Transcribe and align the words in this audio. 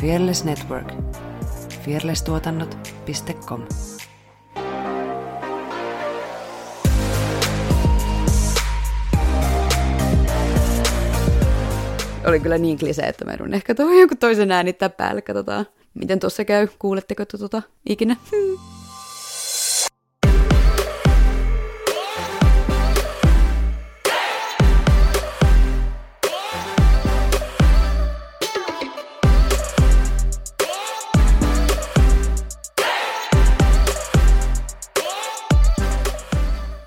Fearless 0.00 0.44
Network. 0.44 0.92
fearlesstuotannot.com 1.84 3.62
Oli 12.26 12.40
kyllä 12.40 12.58
niin 12.58 12.78
klisee, 12.78 13.08
että 13.08 13.24
mä 13.24 13.32
edun 13.32 13.54
ehkä 13.54 13.74
tuohon 13.74 13.98
jonkun 13.98 14.18
toisen 14.18 14.52
äänittää 14.52 14.88
päälle. 14.88 15.22
Katsotaan, 15.22 15.66
miten 15.94 16.20
tuossa 16.20 16.44
käy. 16.44 16.68
Kuuletteko 16.78 17.24
tuota 17.24 17.62
ikinä? 17.88 18.16
Hmm. 18.30 18.75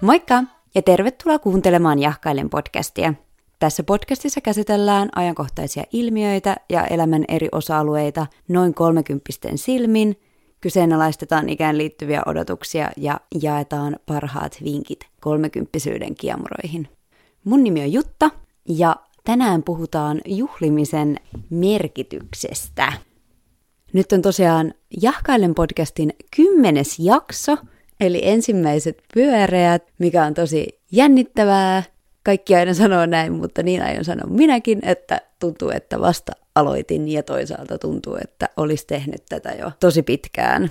Moikka 0.10 0.44
ja 0.76 0.82
tervetuloa 0.82 1.40
kuuntelemaan 1.40 2.00
Jahkailen 2.00 2.50
podcastia. 2.50 3.14
Tässä 3.60 3.84
podcastissa 3.84 4.42
käsitellään 4.42 5.10
ajankohtaisia 5.16 5.84
ilmiöitä 5.94 6.56
ja 6.70 6.86
elämän 6.86 7.26
eri 7.28 7.50
osa-alueita 7.52 8.28
noin 8.48 8.74
kolmekymppisten 8.74 9.58
silmin, 9.58 10.20
kyseenalaistetaan 10.62 11.50
ikään 11.50 11.78
liittyviä 11.78 12.22
odotuksia 12.26 12.90
ja 12.98 13.20
jaetaan 13.42 14.00
parhaat 14.06 14.58
vinkit 14.64 15.00
kolmekymppisyyden 15.22 16.16
kiemuroihin. 16.16 16.88
Mun 17.44 17.64
nimi 17.64 17.82
on 17.82 17.94
Jutta 17.94 18.30
ja 18.70 18.96
tänään 19.24 19.64
puhutaan 19.64 20.22
juhlimisen 20.26 21.18
merkityksestä. 21.50 22.94
Nyt 23.94 24.12
on 24.12 24.22
tosiaan 24.22 24.74
Jahkailen 25.02 25.56
podcastin 25.56 26.14
kymmenes 26.36 27.00
jakso– 27.00 27.58
Eli 28.00 28.22
ensimmäiset 28.24 29.04
pyöreät, 29.14 29.84
mikä 30.00 30.26
on 30.26 30.34
tosi 30.34 30.80
jännittävää. 30.92 31.84
Kaikki 32.24 32.56
aina 32.56 32.74
sanoo 32.74 33.06
näin, 33.06 33.34
mutta 33.34 33.64
niin 33.64 33.84
aion 33.84 34.06
sanoa 34.06 34.30
minäkin, 34.30 34.80
että 34.84 35.22
tuntuu, 35.40 35.70
että 35.70 36.00
vasta 36.00 36.32
aloitin 36.56 37.08
ja 37.08 37.24
toisaalta 37.24 37.78
tuntuu, 37.78 38.18
että 38.24 38.50
olisi 38.58 38.88
tehnyt 38.88 39.24
tätä 39.30 39.50
jo 39.50 39.72
tosi 39.80 40.04
pitkään. 40.04 40.70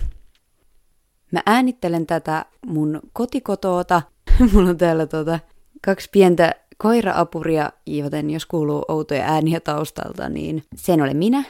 Mä 1.32 1.42
äänittelen 1.46 2.06
tätä 2.06 2.44
mun 2.66 3.00
kotikotoota. 3.12 4.02
Mulla 4.52 4.70
on 4.70 4.78
täällä 4.78 5.06
tota 5.06 5.40
kaksi 5.84 6.08
pientä 6.12 6.54
koiraapuria, 6.78 7.72
joten 7.86 8.30
jos 8.30 8.46
kuuluu 8.46 8.84
outoja 8.88 9.24
ääniä 9.24 9.60
taustalta, 9.60 10.28
niin 10.28 10.62
sen 10.76 11.02
olen 11.02 11.16
minä 11.16 11.44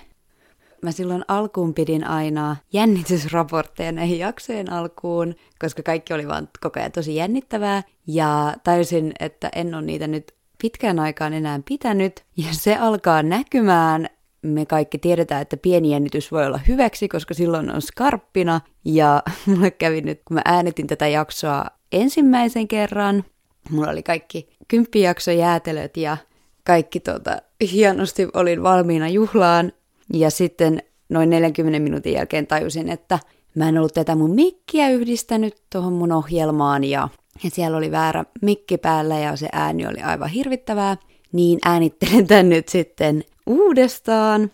mä 0.82 0.92
silloin 0.92 1.24
alkuun 1.28 1.74
pidin 1.74 2.04
aina 2.04 2.56
jännitysraportteja 2.72 3.92
näihin 3.92 4.18
jaksojen 4.18 4.72
alkuun, 4.72 5.34
koska 5.58 5.82
kaikki 5.82 6.14
oli 6.14 6.28
vaan 6.28 6.48
koko 6.60 6.80
ajan 6.80 6.92
tosi 6.92 7.14
jännittävää. 7.14 7.82
Ja 8.06 8.54
tajusin, 8.64 9.12
että 9.20 9.50
en 9.54 9.74
ole 9.74 9.82
niitä 9.82 10.06
nyt 10.06 10.34
pitkään 10.62 10.98
aikaan 10.98 11.32
enää 11.32 11.60
pitänyt. 11.68 12.24
Ja 12.36 12.48
se 12.50 12.76
alkaa 12.76 13.22
näkymään. 13.22 14.08
Me 14.42 14.66
kaikki 14.66 14.98
tiedetään, 14.98 15.42
että 15.42 15.56
pieni 15.56 15.90
jännitys 15.90 16.32
voi 16.32 16.46
olla 16.46 16.60
hyväksi, 16.68 17.08
koska 17.08 17.34
silloin 17.34 17.70
on 17.70 17.82
skarppina. 17.82 18.60
Ja 18.84 19.22
mulle 19.46 19.70
kävi 19.70 20.00
nyt, 20.00 20.20
kun 20.24 20.34
mä 20.34 20.42
äänitin 20.44 20.86
tätä 20.86 21.08
jaksoa 21.08 21.64
ensimmäisen 21.92 22.68
kerran, 22.68 23.24
mulla 23.70 23.90
oli 23.90 24.02
kaikki 24.02 24.48
kymppijakso 24.68 25.30
jäätelöt 25.30 25.96
ja 25.96 26.16
kaikki 26.64 27.00
tota, 27.00 27.36
hienosti 27.72 28.28
olin 28.34 28.62
valmiina 28.62 29.08
juhlaan, 29.08 29.72
ja 30.12 30.30
sitten 30.30 30.82
noin 31.08 31.30
40 31.30 31.78
minuutin 31.78 32.12
jälkeen 32.12 32.46
tajusin, 32.46 32.88
että 32.88 33.18
mä 33.54 33.68
en 33.68 33.78
ollut 33.78 33.94
tätä 33.94 34.14
mun 34.14 34.34
mikkiä 34.34 34.90
yhdistänyt 34.90 35.62
tuohon 35.72 35.92
mun 35.92 36.12
ohjelmaan 36.12 36.84
ja, 36.84 37.08
ja 37.44 37.50
siellä 37.50 37.76
oli 37.76 37.90
väärä 37.90 38.24
mikki 38.42 38.78
päällä 38.78 39.18
ja 39.18 39.36
se 39.36 39.48
ääni 39.52 39.86
oli 39.86 40.00
aivan 40.00 40.28
hirvittävää. 40.28 40.96
Niin 41.32 41.58
äänittelen 41.64 42.26
tän 42.26 42.48
nyt 42.48 42.68
sitten 42.68 43.24
uudestaan. 43.46 44.50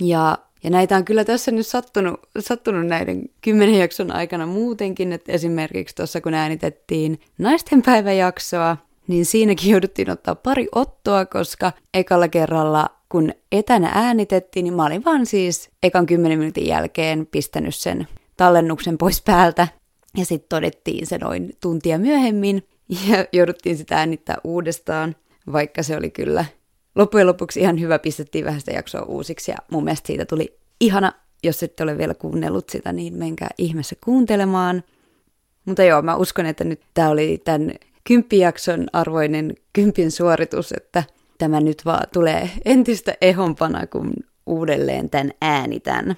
Ja, 0.00 0.38
ja 0.64 0.70
näitä 0.70 0.96
on 0.96 1.04
kyllä 1.04 1.24
tässä 1.24 1.50
nyt 1.50 1.66
sattunut, 1.66 2.20
sattunut 2.38 2.86
näiden 2.86 3.22
kymmenen 3.40 3.78
jakson 3.78 4.12
aikana 4.12 4.46
muutenkin, 4.46 5.12
että 5.12 5.32
esimerkiksi 5.32 5.94
tuossa 5.94 6.20
kun 6.20 6.34
äänitettiin 6.34 7.20
naistenpäiväjaksoa, 7.38 8.76
niin 9.06 9.26
siinäkin 9.26 9.70
jouduttiin 9.70 10.10
ottaa 10.10 10.34
pari 10.34 10.68
ottoa, 10.72 11.26
koska 11.26 11.72
ekalla 11.94 12.28
kerralla 12.28 12.97
kun 13.08 13.32
etänä 13.52 13.90
äänitettiin, 13.94 14.64
niin 14.64 14.74
mä 14.74 14.84
olin 14.84 15.04
vaan 15.04 15.26
siis 15.26 15.70
ekan 15.82 16.06
kymmenen 16.06 16.38
minuutin 16.38 16.66
jälkeen 16.66 17.26
pistänyt 17.26 17.74
sen 17.74 18.08
tallennuksen 18.36 18.98
pois 18.98 19.22
päältä. 19.22 19.68
Ja 20.16 20.24
sitten 20.24 20.48
todettiin 20.48 21.06
se 21.06 21.18
noin 21.18 21.56
tuntia 21.60 21.98
myöhemmin 21.98 22.62
ja 23.08 23.24
jouduttiin 23.32 23.76
sitä 23.76 23.96
äänittää 23.96 24.36
uudestaan, 24.44 25.16
vaikka 25.52 25.82
se 25.82 25.96
oli 25.96 26.10
kyllä 26.10 26.44
loppujen 26.94 27.26
lopuksi 27.26 27.60
ihan 27.60 27.80
hyvä, 27.80 27.98
pistettiin 27.98 28.44
vähän 28.44 28.60
sitä 28.60 28.72
jaksoa 28.72 29.02
uusiksi 29.02 29.50
ja 29.50 29.56
mun 29.70 29.84
mielestä 29.84 30.06
siitä 30.06 30.24
tuli 30.24 30.58
ihana. 30.80 31.12
Jos 31.42 31.62
ette 31.62 31.82
ole 31.82 31.98
vielä 31.98 32.14
kuunnellut 32.14 32.68
sitä, 32.68 32.92
niin 32.92 33.14
menkää 33.14 33.50
ihmeessä 33.58 33.96
kuuntelemaan. 34.04 34.84
Mutta 35.64 35.82
joo, 35.82 36.02
mä 36.02 36.16
uskon, 36.16 36.46
että 36.46 36.64
nyt 36.64 36.80
tämä 36.94 37.08
oli 37.08 37.40
tämän 37.44 37.72
kymppijakson 38.04 38.86
arvoinen 38.92 39.54
kympin 39.72 40.10
suoritus, 40.10 40.72
että– 40.72 41.04
tämä 41.38 41.60
nyt 41.60 41.84
vaan 41.84 42.06
tulee 42.12 42.50
entistä 42.64 43.14
ehompana, 43.20 43.86
kun 43.86 44.12
uudelleen 44.46 45.10
tämän 45.10 45.30
äänitän. 45.40 46.16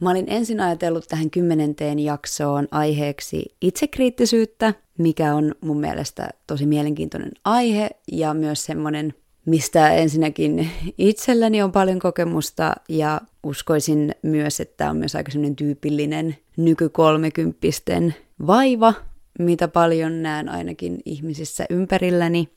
Mä 0.00 0.10
olin 0.10 0.24
ensin 0.28 0.60
ajatellut 0.60 1.04
tähän 1.08 1.30
kymmenenteen 1.30 1.98
jaksoon 1.98 2.68
aiheeksi 2.70 3.56
itsekriittisyyttä, 3.60 4.74
mikä 4.98 5.34
on 5.34 5.54
mun 5.60 5.80
mielestä 5.80 6.28
tosi 6.46 6.66
mielenkiintoinen 6.66 7.32
aihe 7.44 7.90
ja 8.12 8.34
myös 8.34 8.64
semmoinen, 8.64 9.14
mistä 9.46 9.94
ensinnäkin 9.94 10.70
itselläni 10.98 11.62
on 11.62 11.72
paljon 11.72 11.98
kokemusta 11.98 12.74
ja 12.88 13.20
uskoisin 13.42 14.14
myös, 14.22 14.60
että 14.60 14.90
on 14.90 14.96
myös 14.96 15.16
aika 15.16 15.32
semmoinen 15.32 15.56
tyypillinen 15.56 16.36
nykykolmekymppisten 16.56 18.14
vaiva, 18.46 18.94
mitä 19.38 19.68
paljon 19.68 20.22
näen 20.22 20.48
ainakin 20.48 20.98
ihmisissä 21.04 21.66
ympärilläni. 21.70 22.48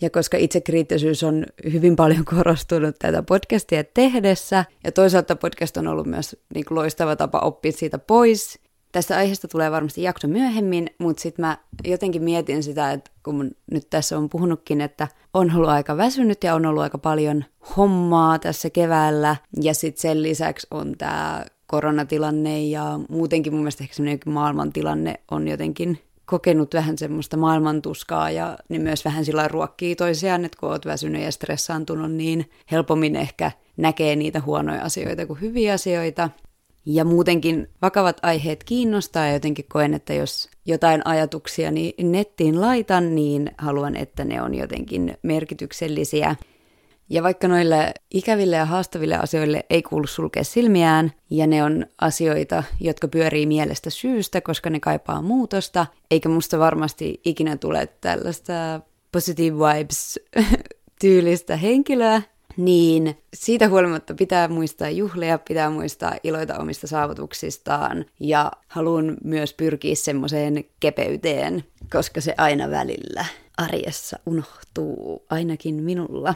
Ja 0.00 0.10
koska 0.10 0.36
itsekriittisyys 0.36 1.22
on 1.22 1.46
hyvin 1.72 1.96
paljon 1.96 2.24
korostunut 2.34 2.96
tätä 2.98 3.22
podcastia 3.22 3.84
tehdessä, 3.84 4.64
ja 4.84 4.92
toisaalta 4.92 5.36
podcast 5.36 5.76
on 5.76 5.86
ollut 5.86 6.06
myös 6.06 6.36
niin 6.54 6.64
kuin 6.64 6.78
loistava 6.78 7.16
tapa 7.16 7.38
oppia 7.38 7.72
siitä 7.72 7.98
pois. 7.98 8.58
Tästä 8.92 9.16
aiheesta 9.16 9.48
tulee 9.48 9.70
varmasti 9.70 10.02
jakso 10.02 10.28
myöhemmin, 10.28 10.90
mutta 10.98 11.22
sitten 11.22 11.42
mä 11.42 11.58
jotenkin 11.84 12.22
mietin 12.22 12.62
sitä, 12.62 12.92
että 12.92 13.10
kun 13.24 13.34
mun 13.34 13.50
nyt 13.70 13.90
tässä 13.90 14.18
on 14.18 14.28
puhunutkin, 14.28 14.80
että 14.80 15.08
on 15.34 15.56
ollut 15.56 15.70
aika 15.70 15.96
väsynyt 15.96 16.44
ja 16.44 16.54
on 16.54 16.66
ollut 16.66 16.82
aika 16.82 16.98
paljon 16.98 17.44
hommaa 17.76 18.38
tässä 18.38 18.70
keväällä, 18.70 19.36
ja 19.62 19.74
sitten 19.74 20.00
sen 20.02 20.22
lisäksi 20.22 20.66
on 20.70 20.94
tämä 20.98 21.44
koronatilanne 21.66 22.62
ja 22.62 23.00
muutenkin 23.08 23.52
mun 23.52 23.62
mielestä 23.62 23.84
ehkä 23.84 24.30
maailmantilanne 24.30 25.14
on 25.30 25.48
jotenkin 25.48 25.98
kokenut 26.30 26.74
vähän 26.74 26.98
semmoista 26.98 27.36
maailmantuskaa 27.36 28.30
ja 28.30 28.58
niin 28.68 28.82
myös 28.82 29.04
vähän 29.04 29.24
sillä 29.24 29.48
ruokkii 29.48 29.96
toisiaan, 29.96 30.44
että 30.44 30.58
kun 30.60 30.68
oot 30.68 30.86
väsynyt 30.86 31.22
ja 31.22 31.32
stressaantunut, 31.32 32.12
niin 32.12 32.50
helpommin 32.70 33.16
ehkä 33.16 33.52
näkee 33.76 34.16
niitä 34.16 34.40
huonoja 34.40 34.82
asioita 34.82 35.26
kuin 35.26 35.40
hyviä 35.40 35.72
asioita. 35.72 36.30
Ja 36.86 37.04
muutenkin 37.04 37.68
vakavat 37.82 38.16
aiheet 38.22 38.64
kiinnostaa 38.64 39.26
ja 39.26 39.32
jotenkin 39.32 39.64
koen, 39.72 39.94
että 39.94 40.14
jos 40.14 40.48
jotain 40.66 41.06
ajatuksia 41.06 41.70
niin 41.70 42.12
nettiin 42.12 42.60
laitan, 42.60 43.14
niin 43.14 43.50
haluan, 43.58 43.96
että 43.96 44.24
ne 44.24 44.42
on 44.42 44.54
jotenkin 44.54 45.14
merkityksellisiä 45.22 46.36
ja 47.10 47.22
vaikka 47.22 47.48
noille 47.48 47.94
ikäville 48.10 48.56
ja 48.56 48.64
haastaville 48.64 49.16
asioille 49.16 49.64
ei 49.70 49.82
kuulu 49.82 50.06
sulkea 50.06 50.44
silmiään, 50.44 51.12
ja 51.30 51.46
ne 51.46 51.64
on 51.64 51.86
asioita, 52.00 52.62
jotka 52.80 53.08
pyörii 53.08 53.46
mielestä 53.46 53.90
syystä, 53.90 54.40
koska 54.40 54.70
ne 54.70 54.80
kaipaa 54.80 55.22
muutosta, 55.22 55.86
eikä 56.10 56.28
musta 56.28 56.58
varmasti 56.58 57.20
ikinä 57.24 57.56
tule 57.56 57.88
tällaista 58.00 58.52
positive 59.12 59.56
vibes 59.56 60.20
tyylistä 61.00 61.56
henkilöä, 61.56 62.22
niin 62.56 63.18
siitä 63.34 63.68
huolimatta 63.68 64.14
pitää 64.14 64.48
muistaa 64.48 64.90
juhlia, 64.90 65.38
pitää 65.38 65.70
muistaa 65.70 66.14
iloita 66.22 66.58
omista 66.58 66.86
saavutuksistaan 66.86 68.04
ja 68.20 68.52
haluan 68.68 69.16
myös 69.24 69.54
pyrkiä 69.54 69.94
semmoiseen 69.94 70.64
kepeyteen, 70.80 71.64
koska 71.92 72.20
se 72.20 72.34
aina 72.38 72.70
välillä 72.70 73.24
arjessa 73.56 74.18
unohtuu, 74.26 75.26
ainakin 75.30 75.74
minulla. 75.74 76.34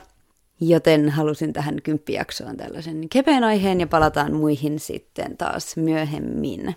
Joten 0.61 1.11
halusin 1.11 1.53
tähän 1.53 1.83
kymppijaksoon 1.83 2.57
tällaisen 2.57 3.09
kepeän 3.09 3.45
aiheen 3.45 3.81
ja 3.81 3.87
palataan 3.87 4.33
muihin 4.35 4.79
sitten 4.79 5.37
taas 5.37 5.77
myöhemmin. 5.77 6.77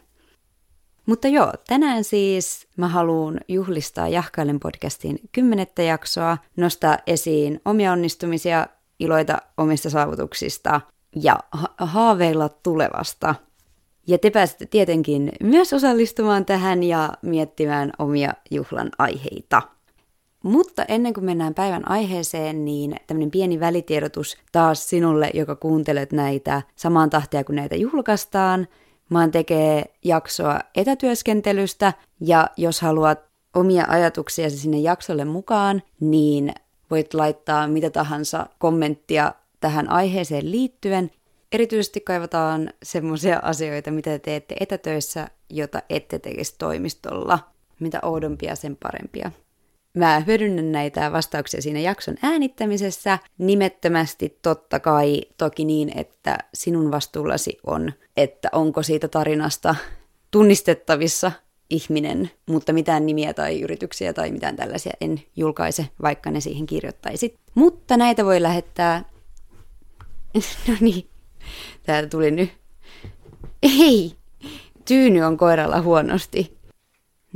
Mutta 1.06 1.28
joo, 1.28 1.54
tänään 1.68 2.04
siis 2.04 2.68
mä 2.78 2.88
haluan 2.88 3.40
juhlistaa 3.48 4.08
Jahkailen 4.08 4.60
podcastin 4.60 5.20
kymmenettä 5.32 5.82
jaksoa, 5.82 6.38
nostaa 6.56 6.98
esiin 7.08 7.62
omia 7.66 7.92
onnistumisia, 7.92 8.68
iloita 9.00 9.38
omista 9.58 9.90
saavutuksista 9.90 10.82
ja 11.16 11.40
ha- 11.52 11.74
haaveilla 11.78 12.50
tulevasta. 12.50 13.36
Ja 14.08 14.18
te 14.18 14.30
pääsette 14.30 14.66
tietenkin 14.66 15.32
myös 15.44 15.74
osallistumaan 15.74 16.46
tähän 16.46 16.84
ja 16.84 17.14
miettimään 17.22 17.92
omia 18.00 18.34
juhlan 18.52 18.90
aiheita. 18.98 19.62
Mutta 20.48 20.86
ennen 20.88 21.14
kuin 21.14 21.26
mennään 21.26 21.54
päivän 21.54 21.90
aiheeseen, 21.92 22.66
niin 22.66 22.96
tämmöinen 23.08 23.32
pieni 23.32 23.60
välitiedotus 23.60 24.38
taas 24.52 24.90
sinulle, 24.90 25.32
joka 25.34 25.56
kuuntelet 25.56 26.12
näitä 26.12 26.62
samaan 26.76 27.10
tahtia 27.10 27.44
kuin 27.44 27.56
näitä 27.56 27.76
julkaistaan. 27.76 28.68
Mä 29.10 29.20
oon 29.20 29.32
tekee 29.32 29.86
jaksoa 30.04 30.60
etätyöskentelystä 30.76 31.94
ja 32.20 32.50
jos 32.58 32.82
haluat 32.82 33.20
omia 33.56 33.86
ajatuksia 33.88 34.50
sinne 34.50 34.78
jaksolle 34.78 35.26
mukaan, 35.26 35.82
niin 36.00 36.54
voit 36.92 37.14
laittaa 37.14 37.68
mitä 37.68 37.90
tahansa 37.90 38.46
kommenttia 38.60 39.34
tähän 39.60 39.90
aiheeseen 39.90 40.52
liittyen. 40.52 41.12
Erityisesti 41.52 42.02
kaivataan 42.02 42.70
semmoisia 42.84 43.40
asioita, 43.44 43.92
mitä 43.92 44.20
teette 44.20 44.56
etätöissä, 44.60 45.28
jota 45.50 45.82
ette 45.90 46.20
tekisi 46.20 46.56
toimistolla. 46.58 47.40
Mitä 47.80 48.00
oudompia, 48.04 48.56
sen 48.56 48.76
parempia. 48.76 49.32
Mä 49.98 50.20
hyödynnän 50.20 50.72
näitä 50.72 51.12
vastauksia 51.12 51.62
siinä 51.62 51.80
jakson 51.80 52.16
äänittämisessä 52.24 53.20
nimettömästi 53.38 54.40
totta 54.42 54.80
kai, 54.80 55.22
toki 55.38 55.66
niin, 55.66 55.98
että 55.98 56.38
sinun 56.54 56.92
vastuullasi 56.92 57.58
on, 57.68 57.94
että 58.18 58.50
onko 58.52 58.84
siitä 58.84 59.08
tarinasta 59.08 59.76
tunnistettavissa 60.32 61.32
ihminen, 61.70 62.32
mutta 62.46 62.74
mitään 62.74 63.06
nimiä 63.06 63.34
tai 63.34 63.62
yrityksiä 63.62 64.14
tai 64.14 64.32
mitään 64.32 64.56
tällaisia 64.56 64.94
en 65.02 65.22
julkaise, 65.36 65.88
vaikka 66.02 66.32
ne 66.32 66.40
siihen 66.40 66.66
kirjoittaisit. 66.66 67.40
Mutta 67.56 67.98
näitä 67.98 68.26
voi 68.26 68.42
lähettää... 68.42 69.06
No 70.68 70.74
niin, 70.80 71.08
täältä 71.84 72.10
tuli 72.10 72.32
nyt. 72.32 72.52
Ei, 73.64 74.14
tyyny 74.86 75.22
on 75.22 75.38
koiralla 75.38 75.82
huonosti. 75.82 76.57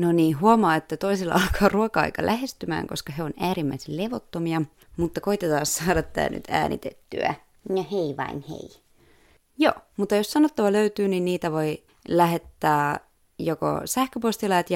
No 0.02 0.12
niin, 0.12 0.40
huomaa, 0.40 0.76
että 0.76 0.98
toisilla 0.98 1.34
alkaa 1.44 1.70
ruoka-aika 1.70 2.26
lähestymään, 2.26 2.88
koska 2.88 3.14
he 3.14 3.24
on 3.24 3.34
äärimmäisen 3.40 3.98
levottomia, 3.98 4.62
mutta 4.98 5.22
koitetaan 5.22 5.66
saada 5.66 6.04
tämä 6.04 6.30
nyt 6.30 6.44
äänitettyä. 6.50 7.36
No 7.70 7.86
hei 7.92 8.18
vain 8.18 8.46
hei. 8.50 8.70
Joo, 9.58 9.74
mutta 9.98 10.16
jos 10.16 10.32
sanottava 10.32 10.72
löytyy, 10.72 11.08
niin 11.08 11.26
niitä 11.26 11.52
voi 11.52 11.84
lähettää 12.08 13.00
joko 13.40 13.82
sähköpostilla 13.86 14.58
at 14.58 14.68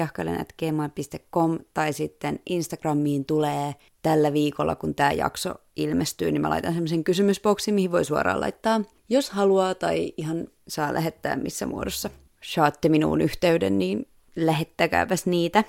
gmail.com 0.58 1.58
tai 1.74 1.92
sitten 1.92 2.40
Instagramiin 2.46 3.24
tulee 3.24 3.74
tällä 4.02 4.32
viikolla, 4.32 4.76
kun 4.76 4.94
tämä 4.94 5.12
jakso 5.12 5.54
ilmestyy, 5.76 6.32
niin 6.32 6.42
mä 6.42 6.50
laitan 6.50 6.72
semmoisen 6.72 7.04
kysymysboksin, 7.04 7.74
mihin 7.74 7.92
voi 7.92 8.04
suoraan 8.04 8.40
laittaa, 8.40 8.80
jos 9.08 9.30
haluaa 9.30 9.74
tai 9.74 10.12
ihan 10.16 10.48
saa 10.68 10.94
lähettää 10.94 11.36
missä 11.36 11.66
muodossa. 11.66 12.10
Saatte 12.42 12.88
minuun 12.88 13.20
yhteyden, 13.20 13.78
niin 13.78 14.06
lähettäkääpäs 14.36 15.26
niitä. 15.26 15.64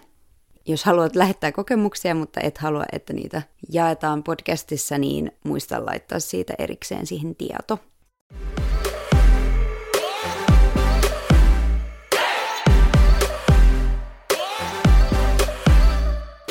Jos 0.66 0.86
haluat 0.86 1.16
lähettää 1.16 1.52
kokemuksia, 1.52 2.16
mutta 2.16 2.40
et 2.42 2.58
halua, 2.58 2.84
että 2.92 3.14
niitä 3.14 3.42
jaetaan 3.70 4.24
podcastissa, 4.24 4.98
niin 4.98 5.32
muista 5.44 5.86
laittaa 5.86 6.20
siitä 6.20 6.54
erikseen 6.60 7.08
siihen 7.08 7.36
tieto. 7.36 7.80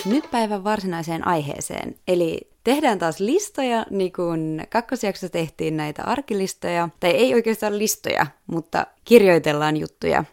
Nyt 0.05 0.31
päivän 0.31 0.65
varsinaiseen 0.65 1.27
aiheeseen. 1.27 1.95
Eli 2.09 2.51
tehdään 2.65 2.99
taas 2.99 3.21
listoja, 3.21 3.87
niin 3.91 4.12
kuin 4.12 4.67
kakkosjaksossa 4.71 5.29
tehtiin 5.29 5.77
näitä 5.77 6.03
arkilistoja. 6.03 6.89
Tai 7.01 7.11
ei 7.11 7.35
oikeastaan 7.35 7.79
listoja, 7.79 8.27
mutta 8.47 8.87
kirjoitellaan 9.05 9.77
juttuja. 9.77 10.25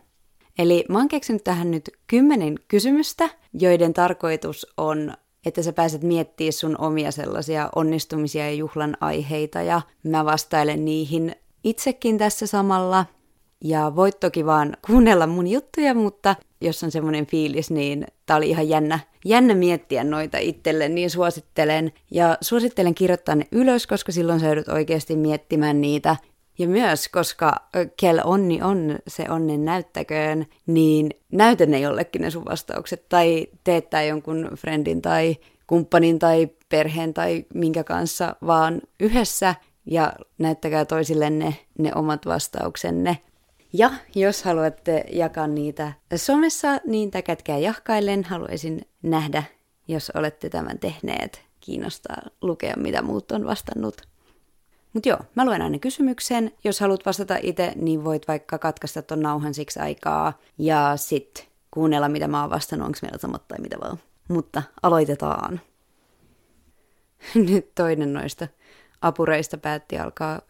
Eli 0.60 0.86
mä 0.90 0.98
oon 0.98 1.08
keksinyt 1.08 1.44
tähän 1.44 1.72
nyt 1.72 1.90
kymmenen 2.08 2.56
kysymystä, 2.68 3.30
joiden 3.54 3.94
tarkoitus 3.94 4.68
on 4.78 5.14
että 5.46 5.62
sä 5.62 5.74
pääset 5.74 6.04
miettimään 6.04 6.54
sun 6.54 6.76
omia 6.80 7.12
sellaisia 7.12 7.70
onnistumisia 7.76 8.46
ja 8.46 8.54
juhlan 8.54 8.98
aiheita 9.02 9.62
ja 9.62 9.82
mä 10.04 10.26
vastailen 10.26 10.86
niihin 10.86 11.36
itsekin 11.64 12.18
tässä 12.18 12.48
samalla. 12.48 13.06
Ja 13.64 13.92
voit 13.96 14.20
toki 14.20 14.46
vaan 14.46 14.78
kuunnella 14.88 15.28
mun 15.28 15.48
juttuja, 15.48 15.94
mutta 15.94 16.36
jos 16.62 16.84
on 16.84 16.92
semmoinen 16.92 17.26
fiilis, 17.26 17.72
niin 17.72 18.08
tää 18.26 18.38
oli 18.38 18.50
ihan 18.50 18.70
jännä, 18.70 19.00
jännä 19.26 19.56
miettiä 19.56 20.04
noita 20.04 20.38
itselle, 20.38 20.90
niin 20.90 21.10
suosittelen. 21.10 21.94
Ja 22.12 22.38
suosittelen 22.42 22.96
kirjoittaa 22.96 23.36
ne 23.36 23.48
ylös, 23.52 23.88
koska 23.88 24.12
silloin 24.12 24.40
sä 24.40 24.46
joudut 24.46 24.68
oikeasti 24.68 25.16
miettimään 25.16 25.82
niitä. 25.82 26.16
Ja 26.58 26.68
myös, 26.68 27.08
koska 27.08 27.56
kel 27.98 28.22
onni 28.24 28.62
on, 28.62 29.00
se 29.08 29.26
onnen 29.30 29.66
näyttäköön, 29.66 30.46
niin 30.68 31.10
näytä 31.32 31.66
ne 31.66 31.80
jollekin 31.80 32.22
ne 32.22 32.30
sun 32.30 32.46
vastaukset. 32.46 33.10
Tai 33.10 33.48
teettää 33.64 34.04
jonkun 34.04 34.50
friendin 34.56 35.02
tai 35.02 35.38
kumppanin 35.68 36.20
tai 36.20 36.50
perheen 36.70 37.14
tai 37.14 37.46
minkä 37.54 37.84
kanssa, 37.84 38.36
vaan 38.48 38.82
yhdessä 39.00 39.56
ja 39.86 40.14
näyttäkää 40.38 40.86
toisille 40.86 41.30
ne, 41.30 41.56
ne 41.78 41.92
omat 41.96 42.26
vastauksenne. 42.26 43.18
Ja 43.74 43.92
jos 44.16 44.44
haluatte 44.44 45.06
jakaa 45.12 45.48
niitä 45.48 45.94
somessa, 46.16 46.68
niin 46.86 47.12
täkätkää 47.12 47.58
jahkaillen. 47.58 48.24
Haluaisin 48.24 48.82
nähdä, 49.02 49.44
jos 49.88 50.10
olette 50.10 50.50
tämän 50.50 50.80
tehneet. 50.80 51.42
Kiinnostaa 51.60 52.22
lukea, 52.42 52.74
mitä 52.78 53.02
muut 53.02 53.32
on 53.32 53.46
vastannut. 53.46 54.13
Mutta 54.94 55.10
joo, 55.10 55.20
mä 55.36 55.46
luen 55.46 55.62
aina 55.62 55.80
kysymyksen. 55.80 56.52
Jos 56.64 56.80
haluat 56.80 57.06
vastata 57.06 57.36
itse, 57.42 57.74
niin 57.76 58.04
voit 58.04 58.28
vaikka 58.28 58.58
katkaista 58.58 59.02
ton 59.02 59.22
nauhan 59.22 59.54
siksi 59.54 59.80
aikaa 59.80 60.40
ja 60.58 60.94
sit 60.96 61.50
kuunnella, 61.72 62.10
mitä 62.10 62.28
mä 62.28 62.42
oon 62.42 62.50
vastannut, 62.50 62.86
onko 62.86 63.00
meillä 63.02 63.18
samat 63.18 63.48
tai 63.48 63.60
mitä 63.60 63.80
vaan. 63.80 64.00
Mutta 64.28 64.64
aloitetaan. 64.84 65.62
Nyt 67.36 67.76
toinen 67.76 68.14
noista 68.14 68.48
apureista 69.02 69.58
päätti 69.58 69.98
alkaa 69.98 70.42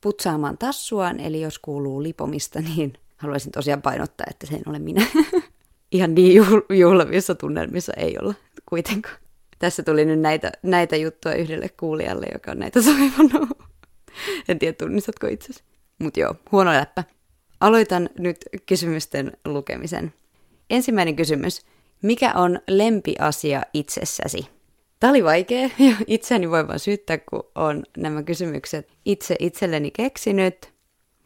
putsaamaan 0.00 0.58
tassuaan, 0.58 1.20
eli 1.20 1.40
jos 1.40 1.58
kuuluu 1.58 2.02
lipomista, 2.02 2.60
niin 2.60 2.92
haluaisin 3.16 3.52
tosiaan 3.52 3.82
painottaa, 3.82 4.26
että 4.30 4.46
se 4.46 4.54
ei 4.54 4.62
ole 4.66 4.78
minä. 4.78 5.06
Ihan 5.92 6.14
niin 6.14 6.42
juhlavissa 6.78 7.34
tunnelmissa 7.34 7.92
ei 7.96 8.18
olla 8.18 8.34
kuitenkaan. 8.68 9.16
Tässä 9.58 9.82
tuli 9.82 10.04
nyt 10.04 10.20
näitä, 10.20 10.52
näitä 10.62 10.96
juttuja 10.96 11.34
yhdelle 11.34 11.68
kuulijalle, 11.68 12.26
joka 12.32 12.50
on 12.50 12.58
näitä 12.58 12.82
soivannut. 12.82 13.58
en 14.48 14.58
tiedä, 14.58 14.72
tunnistatko 14.72 15.26
itsesi. 15.26 15.62
Mutta 15.98 16.20
joo, 16.20 16.34
huono 16.52 16.72
läppä. 16.72 17.04
Aloitan 17.60 18.10
nyt 18.18 18.36
kysymysten 18.66 19.32
lukemisen. 19.44 20.12
Ensimmäinen 20.70 21.16
kysymys. 21.16 21.62
Mikä 22.02 22.32
on 22.34 22.60
lempiasia 22.68 23.62
itsessäsi? 23.74 24.48
Tämä 25.00 25.10
oli 25.10 25.24
vaikea 25.24 25.62
ja 25.88 25.96
itseäni 26.06 26.50
voi 26.50 26.68
vaan 26.68 26.78
syyttää, 26.78 27.18
kun 27.18 27.44
on 27.54 27.84
nämä 27.96 28.22
kysymykset 28.22 28.88
itse 29.04 29.36
itselleni 29.38 29.90
keksinyt, 29.90 30.72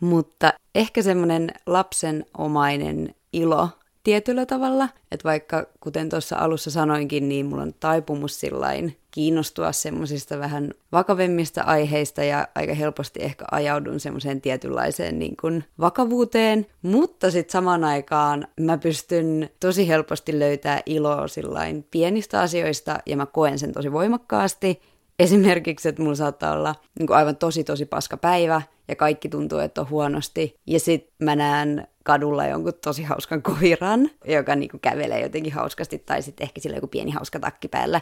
mutta 0.00 0.53
ehkä 0.75 1.03
semmoinen 1.03 1.50
lapsenomainen 1.67 3.15
ilo 3.33 3.69
tietyllä 4.04 4.47
tavalla, 4.47 4.88
että 5.11 5.25
vaikka 5.25 5.66
kuten 5.80 6.09
tuossa 6.09 6.37
alussa 6.37 6.71
sanoinkin, 6.71 7.28
niin 7.28 7.47
mulla 7.47 7.62
on 7.62 7.75
taipumus 7.80 8.40
sillain 8.40 8.97
kiinnostua 9.11 9.73
semmoisista 9.73 10.38
vähän 10.38 10.75
vakavemmista 10.92 11.62
aiheista 11.62 12.25
ja 12.25 12.49
aika 12.54 12.75
helposti 12.75 13.21
ehkä 13.23 13.45
ajaudun 13.50 14.00
semmoiseen 14.00 14.40
tietynlaiseen 14.40 15.19
niin 15.19 15.37
kuin 15.40 15.64
vakavuuteen, 15.80 16.66
mutta 16.83 17.30
sitten 17.30 17.52
samaan 17.52 17.85
aikaan 17.85 18.47
mä 18.61 18.78
pystyn 18.78 19.50
tosi 19.61 19.88
helposti 19.88 20.38
löytää 20.38 20.83
iloa 20.87 21.28
sillain 21.28 21.87
pienistä 21.90 22.40
asioista 22.40 22.99
ja 23.07 23.16
mä 23.16 23.26
koen 23.26 23.59
sen 23.59 23.73
tosi 23.73 23.92
voimakkaasti. 23.92 24.83
Esimerkiksi, 25.21 25.89
että 25.89 26.03
mulla 26.03 26.15
saattaa 26.15 26.53
olla 26.53 26.75
niin 26.99 27.07
kuin 27.07 27.17
aivan 27.17 27.37
tosi 27.37 27.65
tosi 27.65 27.87
paska 27.87 28.17
päivä 28.17 28.62
ja 28.89 28.97
kaikki 28.97 29.29
tuntuu, 29.29 29.59
että 29.59 29.81
on 29.81 29.91
huonosti. 29.91 30.57
Ja 30.67 30.81
sitten 30.81 31.12
mä 31.27 31.37
näen 31.37 31.87
kadulla 32.05 32.47
jonkun 32.47 32.73
tosi 32.85 33.03
hauskan 33.03 33.43
koiran, 33.43 34.11
joka 34.25 34.57
niinku 34.57 34.79
kävelee 34.83 35.21
jotenkin 35.23 35.53
hauskasti, 35.53 35.99
tai 35.99 36.23
sitten 36.23 36.45
ehkä 36.45 36.61
sillä 36.61 36.77
joku 36.77 36.87
pieni 36.87 37.11
hauska 37.11 37.41
takki 37.41 37.69
päällä. 37.69 38.00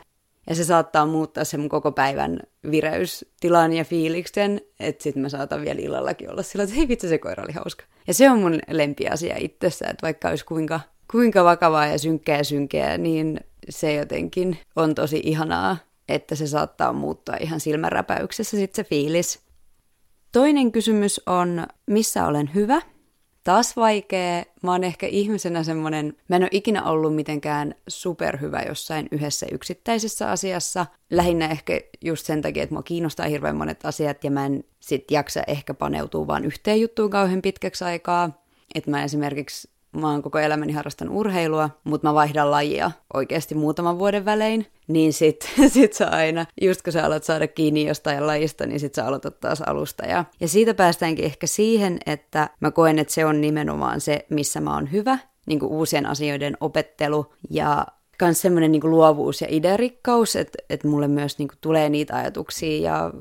Ja 0.48 0.54
se 0.54 0.64
saattaa 0.64 1.06
muuttaa 1.06 1.44
sen 1.44 1.60
mun 1.60 1.68
koko 1.68 1.92
päivän 1.92 2.40
vireystilan 2.70 3.72
ja 3.72 3.84
fiiliksen, 3.84 4.60
että 4.80 5.02
sitten 5.02 5.22
mä 5.22 5.28
saatan 5.28 5.60
vielä 5.60 5.80
illallakin 5.80 6.30
olla 6.30 6.42
sillä, 6.42 6.62
että 6.62 6.76
hei 6.76 6.88
vitsi, 6.88 7.08
se 7.08 7.18
koira 7.18 7.44
oli 7.44 7.52
hauska. 7.52 7.84
Ja 8.06 8.14
se 8.14 8.30
on 8.30 8.38
mun 8.38 8.58
lempiasia 8.70 9.36
itsessä, 9.38 9.86
että 9.90 10.02
vaikka 10.02 10.28
olisi 10.28 10.44
kuinka, 10.44 10.80
kuinka 11.10 11.44
vakavaa 11.44 11.86
ja 11.86 11.98
synkkää 11.98 12.36
ja 12.36 12.44
synkeä, 12.44 12.98
niin 12.98 13.40
se 13.68 13.94
jotenkin 13.94 14.58
on 14.76 14.94
tosi 14.94 15.20
ihanaa, 15.24 15.76
että 16.08 16.34
se 16.34 16.46
saattaa 16.46 16.92
muuttua 16.92 17.34
ihan 17.40 17.60
silmänräpäyksessä 17.60 18.56
sitten 18.56 18.84
se 18.84 18.88
fiilis. 18.88 19.40
Toinen 20.32 20.72
kysymys 20.72 21.20
on, 21.26 21.66
missä 21.86 22.26
olen 22.26 22.50
hyvä– 22.54 22.82
taas 23.48 23.76
vaikea. 23.76 24.44
Mä 24.62 24.72
oon 24.72 24.84
ehkä 24.84 25.06
ihmisenä 25.06 25.62
semmonen, 25.62 26.16
mä 26.28 26.36
en 26.36 26.42
ole 26.42 26.48
ikinä 26.52 26.84
ollut 26.84 27.14
mitenkään 27.14 27.74
superhyvä 27.88 28.62
jossain 28.62 29.08
yhdessä 29.10 29.46
yksittäisessä 29.52 30.30
asiassa. 30.30 30.86
Lähinnä 31.10 31.48
ehkä 31.48 31.80
just 32.04 32.26
sen 32.26 32.42
takia, 32.42 32.62
että 32.62 32.74
mua 32.74 32.82
kiinnostaa 32.82 33.26
hirveän 33.26 33.56
monet 33.56 33.86
asiat 33.86 34.24
ja 34.24 34.30
mä 34.30 34.46
en 34.46 34.64
sit 34.80 35.10
jaksa 35.10 35.42
ehkä 35.46 35.74
paneutua 35.74 36.26
vaan 36.26 36.44
yhteen 36.44 36.80
juttuun 36.80 37.10
kauhean 37.10 37.42
pitkäksi 37.42 37.84
aikaa. 37.84 38.42
Että 38.74 38.90
mä 38.90 39.04
esimerkiksi 39.04 39.70
mä 40.00 40.10
oon 40.10 40.22
koko 40.22 40.38
elämäni 40.38 40.72
harrastanut 40.72 41.16
urheilua, 41.16 41.70
mutta 41.84 42.08
mä 42.08 42.14
vaihdan 42.14 42.50
lajia 42.50 42.90
oikeasti 43.14 43.54
muutaman 43.54 43.98
vuoden 43.98 44.24
välein, 44.24 44.66
niin 44.88 45.12
sit, 45.12 45.50
sit 45.74 45.92
sä 45.92 46.08
aina, 46.08 46.46
just 46.60 46.82
kun 46.82 46.92
sä 46.92 47.04
alat 47.04 47.24
saada 47.24 47.48
kiinni 47.48 47.86
jostain 47.86 48.26
lajista, 48.26 48.66
niin 48.66 48.80
sit 48.80 48.94
sä 48.94 49.06
aloitat 49.06 49.40
taas 49.40 49.60
alusta. 49.60 50.06
Ja, 50.06 50.24
ja 50.40 50.48
siitä 50.48 50.74
päästäänkin 50.74 51.24
ehkä 51.24 51.46
siihen, 51.46 51.98
että 52.06 52.50
mä 52.60 52.70
koen, 52.70 52.98
että 52.98 53.14
se 53.14 53.24
on 53.24 53.40
nimenomaan 53.40 54.00
se, 54.00 54.26
missä 54.30 54.60
mä 54.60 54.74
oon 54.74 54.92
hyvä, 54.92 55.18
niin 55.46 55.60
kuin 55.60 55.72
uusien 55.72 56.06
asioiden 56.06 56.56
opettelu 56.60 57.34
ja 57.50 57.86
myös 58.22 58.40
semmoinen 58.40 58.72
niin 58.72 58.90
luovuus 58.90 59.40
ja 59.40 59.46
idearikkaus, 59.50 60.36
että, 60.36 60.58
että 60.70 60.88
mulle 60.88 61.08
myös 61.08 61.38
niin 61.38 61.48
kuin, 61.48 61.58
tulee 61.60 61.88
niitä 61.88 62.16
ajatuksia 62.16 62.92
ja 62.92 63.12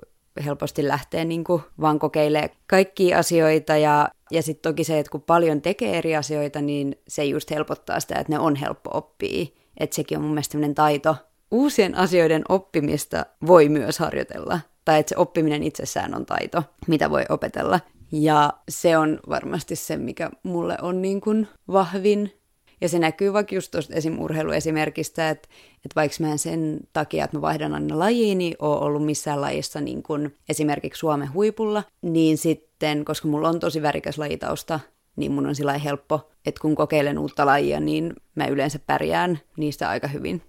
helposti 0.46 0.88
lähtee 0.88 1.26
niin 1.26 1.44
kuin, 1.44 1.62
vaan 1.82 2.00
kokeilemaan 2.00 2.50
kaikkia 2.68 3.20
asioita 3.20 3.78
ja 3.78 4.10
ja 4.32 4.42
sitten 4.42 4.72
toki 4.72 4.84
se, 4.84 5.00
että 5.00 5.12
kun 5.12 5.22
paljon 5.22 5.62
tekee 5.62 5.98
eri 5.98 6.16
asioita, 6.16 6.62
niin 6.62 6.96
se 7.08 7.26
just 7.26 7.52
helpottaa 7.52 8.00
sitä, 8.00 8.16
että 8.20 8.34
ne 8.34 8.40
on 8.40 8.56
helppo 8.56 8.90
oppia. 8.94 9.46
Että 9.80 9.96
sekin 9.96 10.18
on 10.18 10.24
mun 10.24 10.34
mielestä 10.34 10.58
taito. 10.76 11.16
Uusien 11.52 11.96
asioiden 11.96 12.44
oppimista 12.50 13.26
voi 13.48 13.70
myös 13.70 14.00
harjoitella. 14.00 14.60
Tai 14.86 15.00
että 15.00 15.10
se 15.10 15.18
oppiminen 15.18 15.64
itsessään 15.64 16.16
on 16.16 16.26
taito, 16.26 16.64
mitä 16.88 17.10
voi 17.10 17.26
opetella. 17.30 17.80
Ja 18.12 18.54
se 18.70 18.98
on 18.98 19.20
varmasti 19.30 19.76
se, 19.76 19.98
mikä 19.98 20.30
mulle 20.44 20.78
on 20.82 21.02
niin 21.02 21.22
kuin 21.22 21.48
vahvin. 21.68 22.34
Ja 22.82 22.90
se 22.90 23.00
näkyy 23.00 23.34
vaikka 23.34 23.56
just 23.56 23.72
tuosta 23.72 23.94
esim. 23.94 24.20
urheiluesimerkistä, 24.20 25.30
että, 25.30 25.48
että 25.76 25.96
vaikka 25.96 26.18
mä 26.20 26.32
en 26.32 26.40
sen 26.40 26.80
takia, 26.94 27.24
että 27.24 27.38
mä 27.38 27.42
vaihdan 27.42 27.74
aina 27.74 28.00
lajiin, 28.00 28.38
niin 28.38 28.56
ole 28.60 28.80
ollut 28.80 29.06
missään 29.06 29.42
lajissa 29.42 29.82
niin 29.82 30.04
kuin 30.04 30.36
esimerkiksi 30.50 31.00
Suomen 31.00 31.34
huipulla, 31.34 31.84
niin 32.02 32.38
sitten, 32.38 33.06
koska 33.06 33.28
mulla 33.28 33.50
on 33.50 33.60
tosi 33.60 33.82
värikäs 33.82 34.18
lajitausta, 34.18 34.80
niin 35.16 35.32
mun 35.32 35.48
on 35.48 35.56
sillä 35.56 35.78
helppo, 35.78 36.32
että 36.46 36.62
kun 36.62 36.76
kokeilen 36.76 37.20
uutta 37.20 37.46
lajia, 37.46 37.80
niin 37.80 38.14
mä 38.36 38.48
yleensä 38.48 38.80
pärjään 38.80 39.40
niistä 39.58 39.90
aika 39.90 40.08
hyvin. 40.08 40.42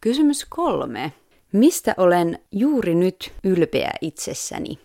Kysymys 0.00 0.46
kolme. 0.48 1.12
Mistä 1.52 1.94
olen 1.96 2.38
juuri 2.52 2.94
nyt 2.94 3.32
ylpeä 3.44 3.90
itsessäni? 4.00 4.78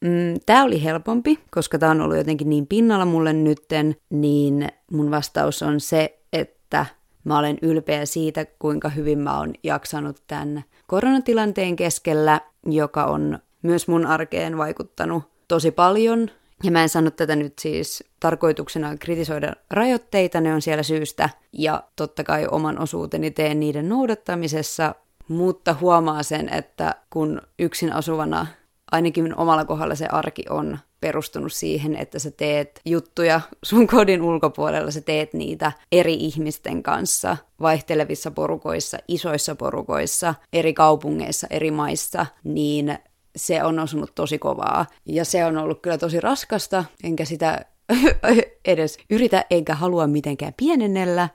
Mm, 0.00 0.40
tämä 0.46 0.64
oli 0.64 0.84
helpompi, 0.84 1.38
koska 1.50 1.78
tämä 1.78 1.92
on 1.92 2.00
ollut 2.00 2.16
jotenkin 2.16 2.50
niin 2.50 2.66
pinnalla 2.66 3.04
mulle 3.04 3.32
nytten, 3.32 3.96
niin 4.10 4.68
mun 4.92 5.10
vastaus 5.10 5.62
on 5.62 5.80
se, 5.80 6.18
että 6.32 6.86
mä 7.24 7.38
olen 7.38 7.58
ylpeä 7.62 8.06
siitä, 8.06 8.46
kuinka 8.58 8.88
hyvin 8.88 9.18
mä 9.18 9.38
oon 9.38 9.52
jaksanut 9.62 10.22
tämän 10.26 10.64
koronatilanteen 10.86 11.76
keskellä, 11.76 12.40
joka 12.66 13.04
on 13.04 13.38
myös 13.62 13.88
mun 13.88 14.06
arkeen 14.06 14.58
vaikuttanut 14.58 15.24
tosi 15.48 15.70
paljon. 15.70 16.30
Ja 16.62 16.70
mä 16.70 16.82
en 16.82 16.88
sano 16.88 17.10
tätä 17.10 17.36
nyt 17.36 17.58
siis 17.58 18.04
tarkoituksena 18.20 18.96
kritisoida 18.96 19.52
rajoitteita, 19.70 20.40
ne 20.40 20.54
on 20.54 20.62
siellä 20.62 20.82
syystä, 20.82 21.30
ja 21.52 21.82
totta 21.96 22.24
kai 22.24 22.46
oman 22.50 22.78
osuuteni 22.78 23.30
teen 23.30 23.60
niiden 23.60 23.88
noudattamisessa, 23.88 24.94
mutta 25.28 25.76
huomaa 25.80 26.22
sen, 26.22 26.48
että 26.48 26.94
kun 27.10 27.42
yksin 27.58 27.92
asuvana 27.92 28.46
ainakin 28.92 29.36
omalla 29.36 29.64
kohdalla 29.64 29.94
se 29.94 30.06
arki 30.06 30.44
on 30.50 30.78
perustunut 31.00 31.52
siihen, 31.52 31.96
että 31.96 32.18
sä 32.18 32.30
teet 32.30 32.80
juttuja 32.84 33.40
sun 33.62 33.86
kodin 33.86 34.22
ulkopuolella, 34.22 34.90
sä 34.90 35.00
teet 35.00 35.34
niitä 35.34 35.72
eri 35.92 36.14
ihmisten 36.14 36.82
kanssa, 36.82 37.36
vaihtelevissa 37.60 38.30
porukoissa, 38.30 38.98
isoissa 39.08 39.54
porukoissa, 39.54 40.34
eri 40.52 40.74
kaupungeissa, 40.74 41.46
eri 41.50 41.70
maissa, 41.70 42.26
niin 42.44 42.98
se 43.36 43.64
on 43.64 43.78
osunut 43.78 44.14
tosi 44.14 44.38
kovaa. 44.38 44.86
Ja 45.06 45.24
se 45.24 45.44
on 45.44 45.58
ollut 45.58 45.82
kyllä 45.82 45.98
tosi 45.98 46.20
raskasta, 46.20 46.84
enkä 47.04 47.24
sitä 47.24 47.64
edes 48.64 48.98
yritä 49.10 49.44
enkä 49.50 49.74
halua 49.74 50.06
mitenkään 50.06 50.54
pienennellä, 50.56 51.28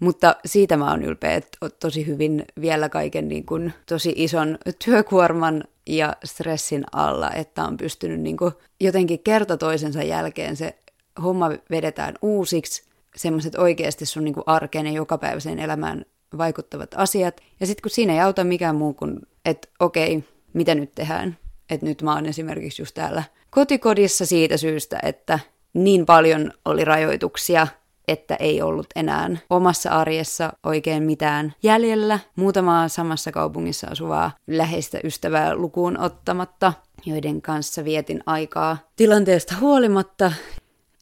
mutta 0.00 0.36
siitä 0.44 0.76
mä 0.76 0.90
oon 0.90 1.02
ylpeä, 1.02 1.34
että 1.34 1.58
tosi 1.80 2.06
hyvin 2.06 2.44
vielä 2.60 2.88
kaiken 2.88 3.28
niin 3.28 3.46
kuin, 3.46 3.72
tosi 3.86 4.12
ison 4.16 4.58
työkuorman 4.84 5.64
ja 5.86 6.16
stressin 6.24 6.84
alla, 6.92 7.30
että 7.30 7.64
on 7.64 7.76
pystynyt 7.76 8.20
niin 8.20 8.36
kuin, 8.36 8.52
jotenkin 8.80 9.18
kerta 9.18 9.56
toisensa 9.56 10.02
jälkeen 10.02 10.56
se 10.56 10.74
homma 11.22 11.50
vedetään 11.70 12.14
uusiksi, 12.22 12.82
semmoiset 13.16 13.54
oikeasti 13.54 14.06
sun 14.06 14.24
niin 14.24 14.34
kuin 14.34 14.44
arkeen 14.46 14.86
ja 14.86 14.92
jokapäiväiseen 14.92 15.58
elämään 15.58 16.04
vaikuttavat 16.38 16.94
asiat. 16.96 17.40
Ja 17.60 17.66
sitten 17.66 17.82
kun 17.82 17.90
siinä 17.90 18.12
ei 18.12 18.20
auta 18.20 18.44
mikään 18.44 18.76
muu 18.76 18.94
kuin, 18.94 19.18
että 19.44 19.68
okei, 19.80 20.24
mitä 20.52 20.74
nyt 20.74 20.94
tehdään? 20.94 21.38
Että 21.70 21.86
nyt 21.86 22.02
mä 22.02 22.14
oon 22.14 22.26
esimerkiksi 22.26 22.82
just 22.82 22.94
täällä 22.94 23.22
kotikodissa 23.50 24.26
siitä 24.26 24.56
syystä, 24.56 24.98
että 25.02 25.38
niin 25.74 26.06
paljon 26.06 26.52
oli 26.64 26.84
rajoituksia– 26.84 27.66
että 28.08 28.34
ei 28.34 28.62
ollut 28.62 28.86
enää 28.96 29.30
omassa 29.50 29.90
arjessa 29.90 30.52
oikein 30.66 31.02
mitään 31.02 31.54
jäljellä. 31.62 32.18
Muutamaa 32.36 32.88
samassa 32.88 33.32
kaupungissa 33.32 33.86
asuvaa 33.90 34.30
läheistä 34.46 34.98
ystävää 35.04 35.54
lukuun 35.54 36.00
ottamatta, 36.00 36.72
joiden 37.06 37.42
kanssa 37.42 37.84
vietin 37.84 38.22
aikaa 38.26 38.76
tilanteesta 38.96 39.54
huolimatta, 39.60 40.32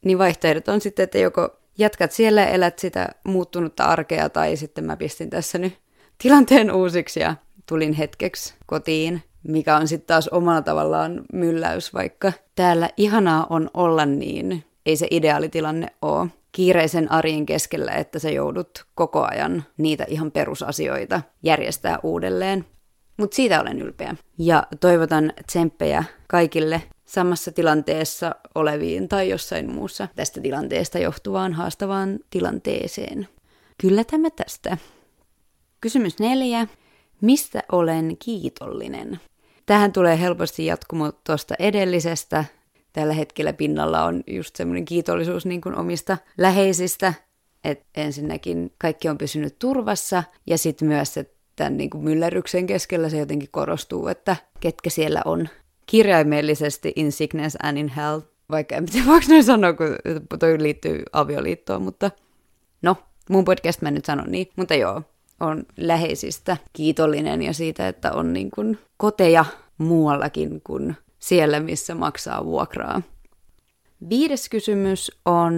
niin 0.04 0.18
vaihtoehdot 0.18 0.68
on 0.68 0.80
sitten, 0.80 1.04
että 1.04 1.18
joko 1.18 1.56
jatkat 1.78 2.12
siellä 2.12 2.46
elät 2.46 2.78
sitä 2.78 3.08
muuttunutta 3.24 3.84
arkea, 3.84 4.28
tai 4.28 4.56
sitten 4.56 4.84
mä 4.84 4.96
pistin 4.96 5.30
tässä 5.30 5.58
nyt 5.58 5.78
tilanteen 6.18 6.72
uusiksi 6.72 7.20
ja 7.20 7.34
tulin 7.66 7.92
hetkeksi 7.92 8.54
kotiin, 8.66 9.22
mikä 9.42 9.76
on 9.76 9.88
sitten 9.88 10.06
taas 10.06 10.28
omalla 10.28 10.62
tavallaan 10.62 11.24
mylläys, 11.32 11.94
vaikka 11.94 12.32
täällä 12.54 12.90
ihanaa 12.96 13.46
on 13.50 13.70
olla 13.74 14.06
niin, 14.06 14.64
ei 14.86 14.96
se 14.96 15.06
ideaalitilanne 15.10 15.86
ole 16.02 16.28
kiireisen 16.52 17.12
arjen 17.12 17.46
keskellä, 17.46 17.92
että 17.92 18.18
sä 18.18 18.30
joudut 18.30 18.84
koko 18.94 19.26
ajan 19.30 19.64
niitä 19.76 20.04
ihan 20.08 20.30
perusasioita 20.30 21.22
järjestää 21.42 21.98
uudelleen. 22.02 22.64
Mutta 23.16 23.34
siitä 23.34 23.60
olen 23.60 23.82
ylpeä. 23.82 24.16
Ja 24.38 24.66
toivotan 24.80 25.32
tsemppejä 25.46 26.04
kaikille 26.28 26.82
samassa 27.04 27.52
tilanteessa 27.52 28.34
oleviin 28.54 29.08
tai 29.08 29.28
jossain 29.28 29.72
muussa 29.72 30.08
tästä 30.16 30.40
tilanteesta 30.40 30.98
johtuvaan 30.98 31.52
haastavaan 31.52 32.18
tilanteeseen. 32.30 33.28
Kyllä 33.78 34.04
tämä 34.04 34.30
tästä. 34.30 34.78
Kysymys 35.80 36.18
neljä. 36.18 36.66
Mistä 37.20 37.62
olen 37.72 38.16
kiitollinen? 38.18 39.20
Tähän 39.66 39.92
tulee 39.92 40.20
helposti 40.20 40.66
jatkumo 40.66 41.12
tuosta 41.12 41.54
edellisestä, 41.58 42.44
tällä 42.98 43.14
hetkellä 43.14 43.52
pinnalla 43.52 44.04
on 44.04 44.22
just 44.26 44.56
semmoinen 44.56 44.84
kiitollisuus 44.84 45.46
niin 45.46 45.60
kuin 45.60 45.76
omista 45.76 46.18
läheisistä, 46.38 47.14
että 47.64 47.84
ensinnäkin 47.96 48.72
kaikki 48.78 49.08
on 49.08 49.18
pysynyt 49.18 49.58
turvassa 49.58 50.22
ja 50.46 50.58
sitten 50.58 50.88
myös, 50.88 51.16
että 51.16 51.38
tämän 51.56 51.76
niin 51.76 51.90
kuin 51.90 52.04
myllerryksen 52.04 52.66
keskellä 52.66 53.08
se 53.08 53.18
jotenkin 53.18 53.48
korostuu, 53.52 54.08
että 54.08 54.36
ketkä 54.60 54.90
siellä 54.90 55.22
on. 55.24 55.48
Kirjaimellisesti 55.86 56.92
in 56.96 57.12
sickness 57.12 57.56
and 57.62 57.78
in 57.78 57.88
health, 57.88 58.26
vaikka 58.50 58.76
en 58.76 58.86
tiedä 58.86 59.06
voiko 59.10 59.26
noin 59.28 59.44
sanoa, 59.44 59.72
kun 59.72 59.96
toi 60.38 60.62
liittyy 60.62 61.02
avioliittoon, 61.12 61.82
mutta 61.82 62.10
no, 62.82 62.96
mun 63.30 63.44
podcast 63.44 63.82
mä 63.82 63.90
nyt 63.90 64.04
sanon 64.04 64.30
niin, 64.30 64.48
mutta 64.56 64.74
joo, 64.74 65.02
on 65.40 65.64
läheisistä 65.76 66.56
kiitollinen 66.72 67.42
ja 67.42 67.52
siitä, 67.52 67.88
että 67.88 68.12
on 68.12 68.32
niin 68.32 68.50
kuin 68.50 68.78
koteja 68.96 69.44
muuallakin 69.78 70.60
kuin 70.64 70.96
siellä, 71.18 71.60
missä 71.60 71.94
maksaa 71.94 72.44
vuokraa. 72.44 73.02
Viides 74.08 74.48
kysymys 74.48 75.12
on 75.24 75.54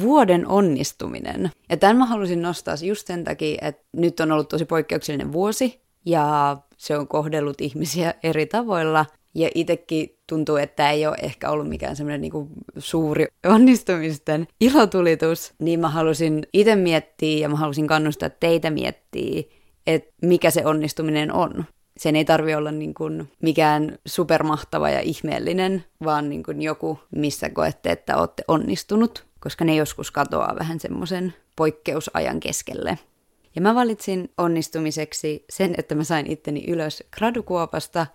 vuoden 0.00 0.46
onnistuminen. 0.46 1.50
Ja 1.68 1.76
tämän 1.76 1.96
mä 1.96 2.06
halusin 2.06 2.42
nostaa 2.42 2.74
just 2.82 3.06
sen 3.06 3.24
takia, 3.24 3.58
että 3.62 3.82
nyt 3.92 4.20
on 4.20 4.32
ollut 4.32 4.48
tosi 4.48 4.64
poikkeuksellinen 4.64 5.32
vuosi 5.32 5.80
ja 6.06 6.56
se 6.76 6.98
on 6.98 7.08
kohdellut 7.08 7.60
ihmisiä 7.60 8.14
eri 8.22 8.46
tavoilla. 8.46 9.06
Ja 9.34 9.50
itsekin 9.54 10.18
tuntuu, 10.26 10.56
että 10.56 10.76
tämä 10.76 10.90
ei 10.90 11.06
ole 11.06 11.16
ehkä 11.22 11.50
ollut 11.50 11.68
mikään 11.68 11.96
semmoinen 11.96 12.20
niin 12.20 12.48
suuri 12.78 13.26
onnistumisten 13.46 14.46
ilotulitus. 14.60 15.52
Niin 15.58 15.80
mä 15.80 15.88
halusin 15.88 16.46
itse 16.52 16.76
miettiä 16.76 17.38
ja 17.38 17.48
mä 17.48 17.56
halusin 17.56 17.86
kannustaa 17.86 18.30
teitä 18.30 18.70
miettiä, 18.70 19.42
että 19.86 20.12
mikä 20.22 20.50
se 20.50 20.66
onnistuminen 20.66 21.32
on 21.32 21.64
sen 22.00 22.16
ei 22.16 22.24
tarvi 22.24 22.54
olla 22.54 22.72
niin 22.72 22.94
kuin 22.94 23.32
mikään 23.42 23.98
supermahtava 24.06 24.90
ja 24.90 25.00
ihmeellinen, 25.00 25.84
vaan 26.04 26.28
niin 26.28 26.42
kuin 26.42 26.62
joku, 26.62 26.98
missä 27.10 27.50
koette, 27.50 27.90
että 27.90 28.16
olette 28.16 28.44
onnistunut, 28.48 29.26
koska 29.40 29.64
ne 29.64 29.74
joskus 29.74 30.10
katoaa 30.10 30.56
vähän 30.58 30.80
semmoisen 30.80 31.34
poikkeusajan 31.56 32.40
keskelle. 32.40 32.98
Ja 33.56 33.62
mä 33.62 33.74
valitsin 33.74 34.30
onnistumiseksi 34.38 35.44
sen, 35.50 35.74
että 35.78 35.94
mä 35.94 36.04
sain 36.04 36.30
itteni 36.30 36.64
ylös 36.68 37.04
gradukuopasta. 37.18 38.06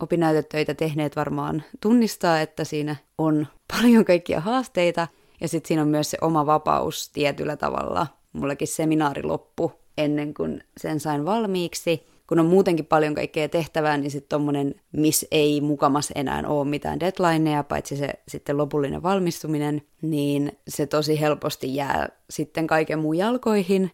Opinnäytetöitä 0.00 0.74
tehneet 0.74 1.16
varmaan 1.16 1.62
tunnistaa, 1.80 2.40
että 2.40 2.64
siinä 2.64 2.96
on 3.18 3.46
paljon 3.78 4.04
kaikkia 4.04 4.40
haasteita. 4.40 5.08
Ja 5.40 5.48
sitten 5.48 5.68
siinä 5.68 5.82
on 5.82 5.88
myös 5.88 6.10
se 6.10 6.18
oma 6.20 6.46
vapaus 6.46 7.10
tietyllä 7.12 7.56
tavalla. 7.56 8.06
Mullakin 8.32 8.68
seminaari 8.68 9.22
loppu 9.22 9.72
ennen 9.98 10.34
kuin 10.34 10.64
sen 10.76 11.00
sain 11.00 11.24
valmiiksi. 11.24 12.11
Kun 12.26 12.38
on 12.38 12.46
muutenkin 12.46 12.86
paljon 12.86 13.14
kaikkea 13.14 13.48
tehtävää, 13.48 13.96
niin 13.96 14.10
sitten 14.10 14.28
tommonen, 14.28 14.74
miss 14.92 15.26
ei 15.30 15.60
mukamas 15.60 16.12
enää 16.14 16.42
ole 16.46 16.68
mitään 16.68 17.00
deadlineja, 17.00 17.62
paitsi 17.62 17.96
se 17.96 18.08
sitten 18.28 18.56
lopullinen 18.56 19.02
valmistuminen, 19.02 19.82
niin 20.02 20.52
se 20.68 20.86
tosi 20.86 21.20
helposti 21.20 21.74
jää 21.74 22.08
sitten 22.30 22.66
kaiken 22.66 22.98
muun 22.98 23.18
jalkoihin. 23.18 23.90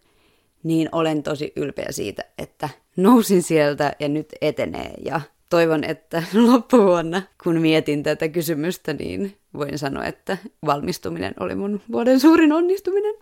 Niin 0.63 0.89
olen 0.93 1.23
tosi 1.23 1.53
ylpeä 1.57 1.87
siitä, 1.91 2.25
että 2.39 2.69
nousin 2.97 3.43
sieltä 3.43 3.93
ja 4.01 4.09
nyt 4.09 4.29
etenee 4.41 4.95
ja 5.05 5.21
toivon, 5.51 5.85
että 5.85 6.23
loppuvuonna, 6.49 7.23
kun 7.45 7.61
mietin 7.61 8.03
tätä 8.03 8.29
kysymystä, 8.29 8.93
niin 8.93 9.37
voin 9.55 9.79
sanoa, 9.79 10.05
että 10.05 10.39
valmistuminen 10.67 11.35
oli 11.41 11.55
mun 11.55 11.81
vuoden 11.93 12.21
suurin 12.21 12.53
onnistuminen. 12.53 13.15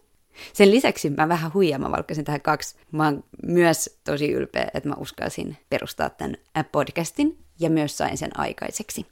Sen 0.53 0.71
lisäksi 0.71 1.11
mä 1.11 1.29
vähän 1.29 1.55
huijaa, 1.55 1.79
mä 1.79 1.91
valkkasin 1.91 2.25
tähän 2.25 2.41
kaksi. 2.41 2.77
Mä 2.93 3.05
oon 3.05 3.25
myös 3.47 4.01
tosi 4.05 4.33
ylpeä, 4.33 4.69
että 4.75 4.89
mä 4.89 4.95
uskalsin 4.99 5.57
perustaa 5.71 6.11
tämän 6.11 6.37
podcastin 6.73 7.39
ja 7.61 7.71
myös 7.71 7.99
sain 7.99 8.19
sen 8.19 8.41
aikaiseksi. 8.41 9.07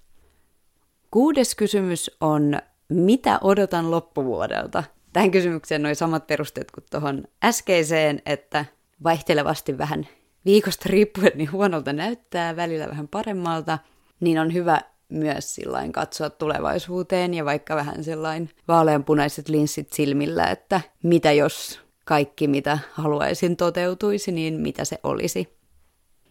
Kuudes 1.10 1.54
kysymys 1.54 2.10
on, 2.20 2.58
mitä 2.88 3.38
odotan 3.42 3.90
loppuvuodelta? 3.90 4.84
Tähän 5.12 5.30
kysymykseen 5.30 5.82
noin 5.82 5.96
samat 5.96 6.26
perusteet 6.26 6.70
kuin 6.70 6.84
tuohon 6.90 7.24
äskeiseen, 7.44 8.22
että 8.26 8.64
vaihtelevasti 9.04 9.78
vähän 9.78 10.08
viikosta 10.44 10.88
riippuen 10.88 11.32
niin 11.34 11.52
huonolta 11.52 11.92
näyttää, 11.92 12.56
välillä 12.56 12.88
vähän 12.88 13.08
paremmalta, 13.08 13.78
niin 14.20 14.38
on 14.38 14.54
hyvä 14.54 14.80
myös 15.08 15.54
sillain 15.54 15.92
katsoa 15.92 16.30
tulevaisuuteen 16.30 17.34
ja 17.34 17.44
vaikka 17.44 17.76
vähän 17.76 18.04
sellain 18.04 18.50
vaaleanpunaiset 18.68 19.48
linssit 19.48 19.92
silmillä, 19.92 20.50
että 20.50 20.80
mitä 21.02 21.32
jos 21.32 21.80
kaikki 22.04 22.48
mitä 22.48 22.78
haluaisin 22.92 23.56
toteutuisi, 23.56 24.32
niin 24.32 24.60
mitä 24.60 24.84
se 24.84 24.98
olisi. 25.02 25.54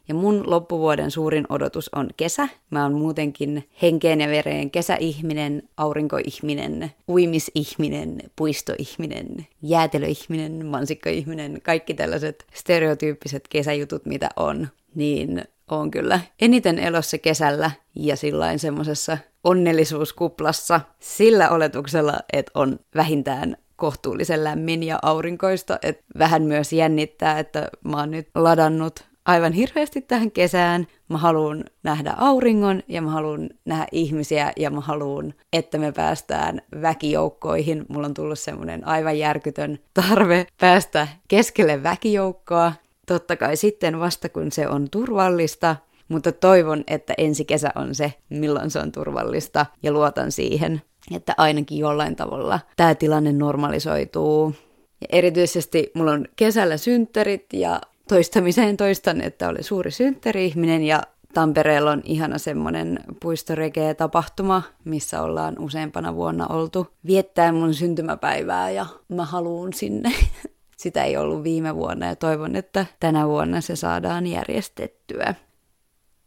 Ja 0.08 0.16
mun 0.16 0.44
loppuvuoden 0.50 1.12
suurin 1.12 1.46
odotus 1.50 1.90
on 1.96 2.10
kesä. 2.18 2.48
Mä 2.70 2.84
oon 2.84 2.94
muutenkin 2.94 3.70
henkeen 3.82 4.22
ja 4.22 4.28
vereen 4.28 4.72
kesäihminen, 4.72 5.70
aurinkoihminen, 5.78 6.92
uimisihminen, 7.08 8.18
puistoihminen, 8.36 9.48
jäätelöihminen, 9.62 10.66
mansikkaihminen, 10.66 11.62
kaikki 11.62 11.94
tällaiset 11.94 12.46
stereotyyppiset 12.54 13.48
kesäjutut, 13.48 14.06
mitä 14.06 14.30
on. 14.36 14.68
Niin 14.96 15.44
on 15.68 15.92
kyllä 15.92 16.20
eniten 16.42 16.80
elossa 16.80 17.18
kesällä 17.18 17.72
ja 17.96 18.16
sillain 18.16 18.60
semmoisessa 18.60 19.18
onnellisuuskuplassa 19.44 20.82
sillä 21.00 21.50
oletuksella, 21.50 22.20
että 22.34 22.52
on 22.56 22.80
vähintään 22.96 23.58
kohtuullisen 23.76 24.44
lämmin 24.44 24.84
ja 24.84 25.00
aurinkoista, 25.02 25.80
että 25.82 26.04
vähän 26.20 26.44
myös 26.44 26.74
jännittää, 26.74 27.40
että 27.40 27.68
mä 27.84 27.98
oon 27.98 28.12
nyt 28.12 28.28
ladannut 28.36 29.06
aivan 29.26 29.54
hirveästi 29.54 30.02
tähän 30.02 30.32
kesään. 30.32 30.88
Mä 31.10 31.18
haluan 31.18 31.64
nähdä 31.84 32.14
auringon 32.18 32.84
ja 32.88 33.02
mä 33.02 33.12
haluan 33.12 33.50
nähdä 33.66 33.88
ihmisiä 33.92 34.54
ja 34.58 34.72
mä 34.72 34.82
haluan, 34.82 35.34
että 35.54 35.78
me 35.78 35.92
päästään 35.92 36.62
väkijoukkoihin. 36.82 37.86
Mulla 37.90 38.08
on 38.08 38.14
tullut 38.14 38.40
semmoinen 38.40 38.88
aivan 38.88 39.20
järkytön 39.20 39.80
tarve 39.94 40.48
päästä 40.60 41.08
keskelle 41.28 41.84
väkijoukkoa. 41.84 42.74
Totta 43.08 43.36
kai 43.36 43.58
sitten 43.58 44.00
vasta 44.00 44.30
kun 44.30 44.52
se 44.52 44.68
on 44.68 44.90
turvallista, 44.90 45.76
mutta 46.08 46.32
toivon, 46.32 46.84
että 46.88 47.14
ensi 47.18 47.46
kesä 47.46 47.72
on 47.76 47.96
se, 47.96 48.14
milloin 48.30 48.72
se 48.72 48.80
on 48.80 48.92
turvallista 48.92 49.66
ja 49.84 49.92
luotan 49.92 50.32
siihen, 50.32 50.82
että 51.16 51.34
ainakin 51.38 51.78
jollain 51.78 52.16
tavalla 52.16 52.60
tämä 52.76 52.96
tilanne 52.96 53.34
normalisoituu. 53.34 54.54
Ja 55.02 55.08
erityisesti 55.12 55.92
mulla 55.94 56.12
on 56.12 56.26
kesällä 56.36 56.78
synttärit 56.78 57.46
ja 57.54 57.82
toistamiseen 58.08 58.78
toistan, 58.78 59.22
että 59.22 59.50
oli 59.50 59.64
suuri 59.64 59.92
synttäri-ihminen 59.92 60.84
ja 60.84 61.04
Tampereella 61.34 61.92
on 61.92 62.02
ihana 62.06 62.38
semmoinen 62.38 63.00
puistorekeä 63.22 63.94
tapahtuma, 63.94 64.64
missä 64.86 65.22
ollaan 65.22 65.60
useampana 65.60 66.16
vuonna 66.16 66.48
oltu 66.48 66.88
viettää 67.06 67.52
mun 67.52 67.74
syntymäpäivää 67.74 68.70
ja 68.70 68.86
mä 69.10 69.26
haluun 69.26 69.74
sinne. 69.74 70.12
Sitä 70.78 71.04
ei 71.04 71.18
ollut 71.18 71.44
viime 71.44 71.76
vuonna 71.76 72.06
ja 72.06 72.16
toivon, 72.16 72.56
että 72.56 72.86
tänä 73.00 73.28
vuonna 73.28 73.62
se 73.62 73.76
saadaan 73.76 74.28
järjestettyä. 74.28 75.36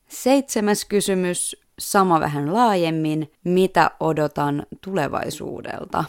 Seitsemäs 0.08 0.84
kysymys, 0.84 1.56
sama 1.78 2.20
vähän 2.20 2.54
laajemmin. 2.54 3.32
Mitä 3.44 3.90
odotan 4.00 4.66
tulevaisuudelta? 4.84 6.04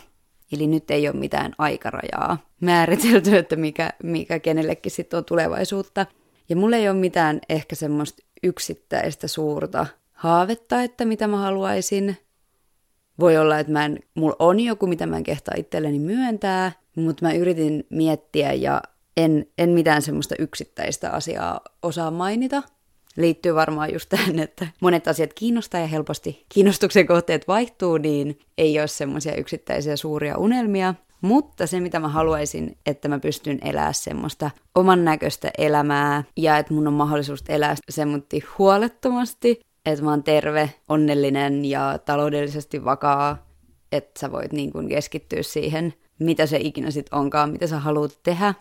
Eli 0.51 0.67
nyt 0.67 0.91
ei 0.91 1.09
ole 1.09 1.15
mitään 1.15 1.53
aikarajaa 1.57 2.37
määritelty, 2.61 3.37
että 3.37 3.55
mikä, 3.55 3.89
mikä 4.03 4.39
kenellekin 4.39 4.91
sitten 4.91 5.17
on 5.17 5.25
tulevaisuutta. 5.25 6.05
Ja 6.49 6.55
mulla 6.55 6.75
ei 6.75 6.89
ole 6.89 6.97
mitään 6.97 7.39
ehkä 7.49 7.75
semmoista 7.75 8.23
yksittäistä 8.43 9.27
suurta 9.27 9.85
haavetta, 10.13 10.81
että 10.81 11.05
mitä 11.05 11.27
mä 11.27 11.37
haluaisin. 11.37 12.17
Voi 13.19 13.37
olla, 13.37 13.59
että 13.59 13.73
mä 13.73 13.85
en, 13.85 13.99
mulla 14.15 14.35
on 14.39 14.59
joku, 14.59 14.87
mitä 14.87 15.05
mä 15.05 15.17
en 15.17 15.23
kehtaa 15.23 15.55
itselleni 15.57 15.99
myöntää, 15.99 16.71
mutta 16.95 17.25
mä 17.25 17.33
yritin 17.33 17.85
miettiä 17.89 18.53
ja 18.53 18.81
en, 19.17 19.45
en 19.57 19.69
mitään 19.69 20.01
semmoista 20.01 20.35
yksittäistä 20.39 21.11
asiaa 21.11 21.61
osaa 21.81 22.11
mainita– 22.11 22.63
liittyy 23.17 23.55
varmaan 23.55 23.93
just 23.93 24.09
tähän, 24.09 24.39
että 24.39 24.67
monet 24.81 25.07
asiat 25.07 25.33
kiinnostaa 25.33 25.81
ja 25.81 25.87
helposti 25.87 26.45
kiinnostuksen 26.49 27.07
kohteet 27.07 27.47
vaihtuu, 27.47 27.97
niin 27.97 28.39
ei 28.57 28.79
ole 28.79 28.87
semmoisia 28.87 29.35
yksittäisiä 29.35 29.95
suuria 29.95 30.37
unelmia. 30.37 30.93
Mutta 31.21 31.67
se, 31.67 31.79
mitä 31.79 31.99
mä 31.99 32.07
haluaisin, 32.07 32.77
että 32.85 33.07
mä 33.07 33.19
pystyn 33.19 33.59
elämään 33.61 33.93
semmoista 33.93 34.51
oman 34.75 35.05
näköistä 35.05 35.51
elämää 35.57 36.23
ja 36.37 36.57
että 36.57 36.73
mun 36.73 36.87
on 36.87 36.93
mahdollisuus 36.93 37.43
elää 37.49 37.75
semmoitti 37.89 38.43
huolettomasti, 38.57 39.59
että 39.93 40.05
mä 40.05 40.09
oon 40.09 40.23
terve, 40.23 40.69
onnellinen 40.89 41.65
ja 41.65 41.99
taloudellisesti 42.05 42.85
vakaa, 42.85 43.47
että 43.91 44.19
sä 44.19 44.31
voit 44.31 44.53
niin 44.53 44.71
kuin 44.71 44.89
keskittyä 44.89 45.43
siihen, 45.43 45.93
mitä 46.19 46.45
se 46.45 46.57
ikinä 46.57 46.91
sitten 46.91 47.19
onkaan, 47.19 47.51
mitä 47.51 47.67
sä 47.67 47.79
haluat 47.79 48.19
tehdä. 48.23 48.53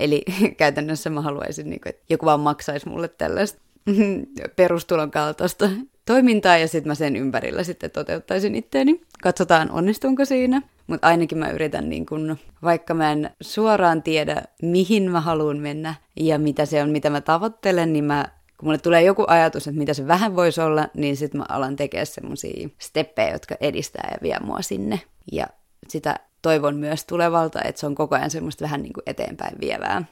Eli 0.00 0.22
käytännössä 0.56 1.10
mä 1.10 1.20
haluaisin, 1.20 1.70
niin 1.70 1.80
kuin, 1.80 1.90
että 1.90 2.04
joku 2.08 2.26
vaan 2.26 2.40
maksaisi 2.40 2.88
mulle 2.88 3.08
tällaista 3.08 3.60
perustulon 4.56 5.10
kaltaista 5.10 5.68
toimintaa 6.06 6.56
ja 6.56 6.68
sitten 6.68 6.90
mä 6.90 6.94
sen 6.94 7.16
ympärillä 7.16 7.64
sitten 7.64 7.90
toteuttaisin 7.90 8.54
itteeni. 8.54 9.00
Katsotaan 9.22 9.70
onnistunko 9.70 10.24
siinä. 10.24 10.62
Mutta 10.86 11.06
ainakin 11.06 11.38
mä 11.38 11.50
yritän, 11.50 11.88
niin 11.88 12.06
kun, 12.06 12.36
vaikka 12.62 12.94
mä 12.94 13.12
en 13.12 13.30
suoraan 13.40 14.02
tiedä, 14.02 14.42
mihin 14.62 15.10
mä 15.10 15.20
haluan 15.20 15.58
mennä 15.58 15.94
ja 16.16 16.38
mitä 16.38 16.66
se 16.66 16.82
on, 16.82 16.90
mitä 16.90 17.10
mä 17.10 17.20
tavoittelen, 17.20 17.92
niin 17.92 18.04
mä, 18.04 18.24
kun 18.58 18.66
mulle 18.66 18.78
tulee 18.78 19.02
joku 19.02 19.24
ajatus, 19.26 19.68
että 19.68 19.78
mitä 19.78 19.94
se 19.94 20.06
vähän 20.06 20.36
voisi 20.36 20.60
olla, 20.60 20.88
niin 20.94 21.16
sitten 21.16 21.38
mä 21.38 21.46
alan 21.48 21.76
tekemään 21.76 22.06
semmoisia 22.06 22.68
steppejä, 22.78 23.32
jotka 23.32 23.54
edistää 23.60 24.08
ja 24.10 24.18
vie 24.22 24.38
mua 24.40 24.62
sinne. 24.62 25.00
Ja 25.32 25.46
sitä 25.88 26.16
toivon 26.42 26.76
myös 26.76 27.04
tulevalta, 27.04 27.62
että 27.62 27.80
se 27.80 27.86
on 27.86 27.94
koko 27.94 28.14
ajan 28.14 28.30
semmoista 28.30 28.64
vähän 28.64 28.82
niin 28.82 28.92
kuin 28.92 29.04
eteenpäin 29.06 29.60
vievää. 29.60 30.04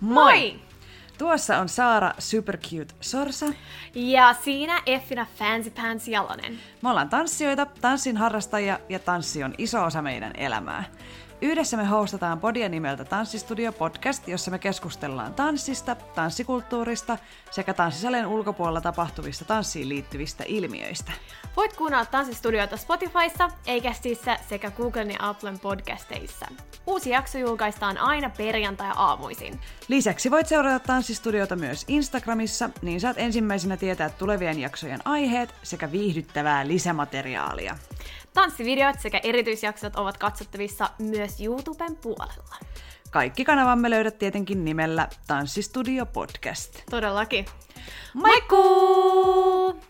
Moi! 0.00 0.54
Tuossa 1.18 1.58
on 1.58 1.68
Saara 1.68 2.12
Supercute 2.18 2.94
Sorsa. 3.00 3.46
Ja 3.94 4.34
siinä 4.34 4.82
Effina 4.86 5.26
Fancy 5.38 5.70
Pants 5.70 6.08
Jalonen. 6.08 6.58
Me 6.82 6.90
ollaan 6.90 7.08
tanssijoita, 7.08 7.66
tanssin 7.80 8.16
harrastajia 8.16 8.78
ja 8.88 8.98
tanssi 8.98 9.44
on 9.44 9.54
iso 9.58 9.84
osa 9.84 10.02
meidän 10.02 10.32
elämää. 10.36 10.84
Yhdessä 11.42 11.76
me 11.76 11.84
hostataan 11.84 12.40
podia 12.40 12.68
nimeltä 12.68 13.04
Tanssistudio 13.04 13.72
Podcast, 13.72 14.28
jossa 14.28 14.50
me 14.50 14.58
keskustellaan 14.58 15.34
tanssista, 15.34 15.94
tanssikulttuurista 15.94 17.18
sekä 17.50 17.74
tanssisalien 17.74 18.26
ulkopuolella 18.26 18.80
tapahtuvista 18.80 19.44
tanssiin 19.44 19.88
liittyvistä 19.88 20.44
ilmiöistä. 20.46 21.12
Voit 21.56 21.76
kuunnella 21.76 22.06
Tanssistudiota 22.06 22.76
Spotifyssa, 22.76 23.48
Eikästissä 23.66 24.36
sekä 24.48 24.70
Googlen 24.70 25.10
ja 25.10 25.16
Applen 25.20 25.58
podcasteissa. 25.58 26.46
Uusi 26.86 27.10
jakso 27.10 27.38
julkaistaan 27.38 27.98
aina 27.98 28.30
perjantai-aamuisin. 28.30 29.60
Lisäksi 29.88 30.30
voit 30.30 30.46
seurata 30.46 30.78
Tanssistudiota 30.78 31.56
myös 31.56 31.84
Instagramissa, 31.88 32.70
niin 32.82 33.00
saat 33.00 33.18
ensimmäisenä 33.18 33.76
tietää 33.76 34.10
tulevien 34.10 34.58
jaksojen 34.58 35.00
aiheet 35.04 35.54
sekä 35.62 35.92
viihdyttävää 35.92 36.68
lisämateriaalia. 36.68 37.76
Tanssivideot 38.36 39.00
sekä 39.00 39.20
erityisjaksot 39.22 39.96
ovat 39.96 40.18
katsottavissa 40.18 40.90
myös 40.98 41.40
YouTuben 41.40 41.96
puolella. 41.96 42.56
Kaikki 43.10 43.44
kanavamme 43.44 43.90
löydät 43.90 44.18
tietenkin 44.18 44.64
nimellä 44.64 45.08
Tanssistudio 45.26 46.06
Podcast. 46.06 46.82
Todellakin. 46.90 47.44
Moikkuu! 48.14 49.80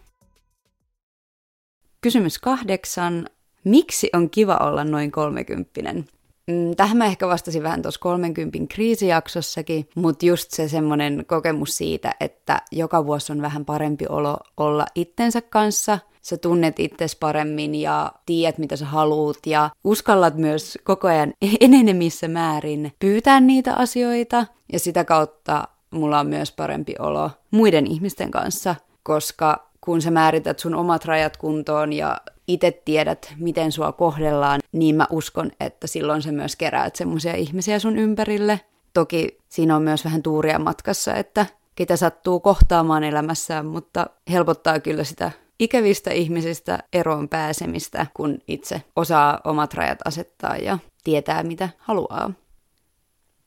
Kysymys 2.00 2.38
kahdeksan. 2.38 3.28
Miksi 3.64 4.10
on 4.12 4.30
kiva 4.30 4.56
olla 4.56 4.84
noin 4.84 5.12
kolmekymppinen? 5.12 6.08
Mm, 6.46 6.76
tähän 6.76 6.96
mä 6.96 7.06
ehkä 7.06 7.28
vastasin 7.28 7.62
vähän 7.62 7.82
tuossa 7.82 8.00
30 8.00 8.58
kriisijaksossakin, 8.68 9.88
mutta 9.94 10.26
just 10.26 10.50
se 10.50 10.68
semmoinen 10.68 11.24
kokemus 11.26 11.76
siitä, 11.76 12.14
että 12.20 12.62
joka 12.72 13.06
vuosi 13.06 13.32
on 13.32 13.42
vähän 13.42 13.64
parempi 13.64 14.04
olo 14.08 14.36
olla 14.56 14.86
itsensä 14.94 15.40
kanssa– 15.40 15.98
sä 16.26 16.36
tunnet 16.36 16.80
itsesi 16.80 17.16
paremmin 17.20 17.74
ja 17.74 18.12
tiedät, 18.26 18.58
mitä 18.58 18.76
sä 18.76 18.84
haluut 18.84 19.38
ja 19.46 19.70
uskallat 19.84 20.34
myös 20.34 20.78
koko 20.84 21.08
ajan 21.08 21.32
enenemissä 21.60 22.28
määrin 22.28 22.92
pyytää 22.98 23.40
niitä 23.40 23.74
asioita. 23.74 24.46
Ja 24.72 24.78
sitä 24.78 25.04
kautta 25.04 25.68
mulla 25.90 26.20
on 26.20 26.26
myös 26.26 26.52
parempi 26.52 26.94
olo 26.98 27.30
muiden 27.50 27.86
ihmisten 27.86 28.30
kanssa, 28.30 28.74
koska 29.02 29.68
kun 29.80 30.02
sä 30.02 30.10
määrität 30.10 30.58
sun 30.58 30.74
omat 30.74 31.04
rajat 31.04 31.36
kuntoon 31.36 31.92
ja 31.92 32.16
itse 32.48 32.82
tiedät, 32.84 33.34
miten 33.38 33.72
sua 33.72 33.92
kohdellaan, 33.92 34.60
niin 34.72 34.94
mä 34.94 35.06
uskon, 35.10 35.50
että 35.60 35.86
silloin 35.86 36.22
sä 36.22 36.32
myös 36.32 36.56
keräät 36.56 36.96
semmoisia 36.96 37.34
ihmisiä 37.34 37.78
sun 37.78 37.98
ympärille. 37.98 38.60
Toki 38.94 39.38
siinä 39.48 39.76
on 39.76 39.82
myös 39.82 40.04
vähän 40.04 40.22
tuuria 40.22 40.58
matkassa, 40.58 41.14
että 41.14 41.46
ketä 41.74 41.96
sattuu 41.96 42.40
kohtaamaan 42.40 43.04
elämässään, 43.04 43.66
mutta 43.66 44.06
helpottaa 44.30 44.80
kyllä 44.80 45.04
sitä 45.04 45.30
ikävistä 45.58 46.10
ihmisistä 46.10 46.78
eroon 46.92 47.28
pääsemistä, 47.28 48.06
kun 48.14 48.38
itse 48.48 48.82
osaa 48.96 49.40
omat 49.44 49.74
rajat 49.74 49.98
asettaa 50.04 50.56
ja 50.56 50.78
tietää, 51.04 51.42
mitä 51.42 51.68
haluaa. 51.78 52.32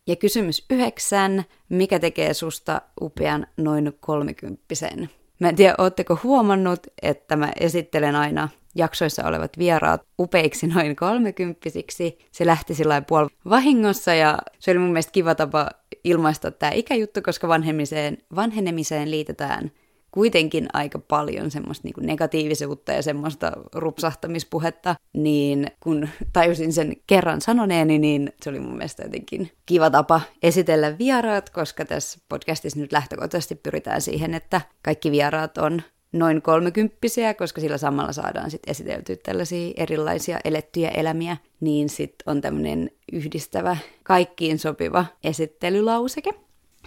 Ja 0.08 0.16
kysymys 0.16 0.66
yhdeksän, 0.70 1.44
mikä 1.70 2.00
tekee 2.00 2.34
susta 2.34 2.82
upean 3.02 3.48
noin 3.58 3.94
kolmikymppisen? 4.00 5.10
Mä 5.40 5.50
en 5.50 5.56
tiedä, 5.56 5.76
ootteko 5.78 6.20
huomannut, 6.24 6.80
että 7.02 7.36
mä 7.36 7.52
esittelen 7.60 8.16
aina 8.16 8.50
jaksoissa 8.76 9.26
olevat 9.26 9.58
vieraat 9.58 10.02
upeiksi 10.20 10.68
noin 10.68 10.96
kolmekymppisiksi. 10.96 12.18
Se 12.32 12.46
lähti 12.46 12.74
sillä 12.74 13.02
puol 13.02 13.28
vahingossa 13.50 14.14
ja 14.14 14.38
se 14.60 14.72
oli 14.72 14.80
mun 14.80 14.90
mielestä 14.90 15.12
kiva 15.12 15.36
tapa 15.36 15.70
ilmaista 16.04 16.52
tämä 16.52 16.72
ikäjuttu, 16.72 17.22
koska 17.22 17.48
vanhenemiseen, 17.48 18.18
vanhenemiseen 18.36 19.12
liitetään 19.12 19.72
kuitenkin 20.12 20.68
aika 20.74 21.00
paljon 21.00 21.52
semmoista 21.52 21.88
niin 21.88 22.08
negatiivisuutta 22.08 22.92
ja 22.92 23.02
semmoista 23.02 23.52
rupsahtamispuhetta, 23.74 24.96
niin 25.14 25.68
kun 25.80 26.10
tajusin 26.34 26.74
sen 26.74 26.96
kerran 27.08 27.42
sanoneeni, 27.42 28.00
niin 28.00 28.34
se 28.42 28.50
oli 28.50 28.60
mun 28.60 28.78
mielestä 28.78 29.04
jotenkin 29.04 29.52
kiva 29.66 29.90
tapa 29.90 30.22
esitellä 30.44 30.98
vieraat, 30.98 31.50
koska 31.50 31.86
tässä 31.86 32.20
podcastissa 32.30 32.80
nyt 32.80 32.92
lähtökohtaisesti 32.92 33.56
pyritään 33.56 34.02
siihen, 34.02 34.34
että 34.34 34.62
kaikki 34.84 35.12
vieraat 35.12 35.58
on 35.58 35.82
noin 36.12 36.42
kolmekymppisiä, 36.42 37.34
koska 37.34 37.62
sillä 37.62 37.78
samalla 37.78 38.14
saadaan 38.14 38.52
sitten 38.52 38.72
esiteltyä 38.72 39.16
tällaisia 39.24 39.74
erilaisia 39.78 40.40
elettyjä 40.46 40.90
elämiä, 40.90 41.38
niin 41.60 41.90
sitten 41.90 42.24
on 42.32 42.42
tämmöinen 42.42 42.92
yhdistävä, 43.12 43.78
kaikkiin 44.04 44.60
sopiva 44.60 45.06
esittelylauseke. 45.24 46.34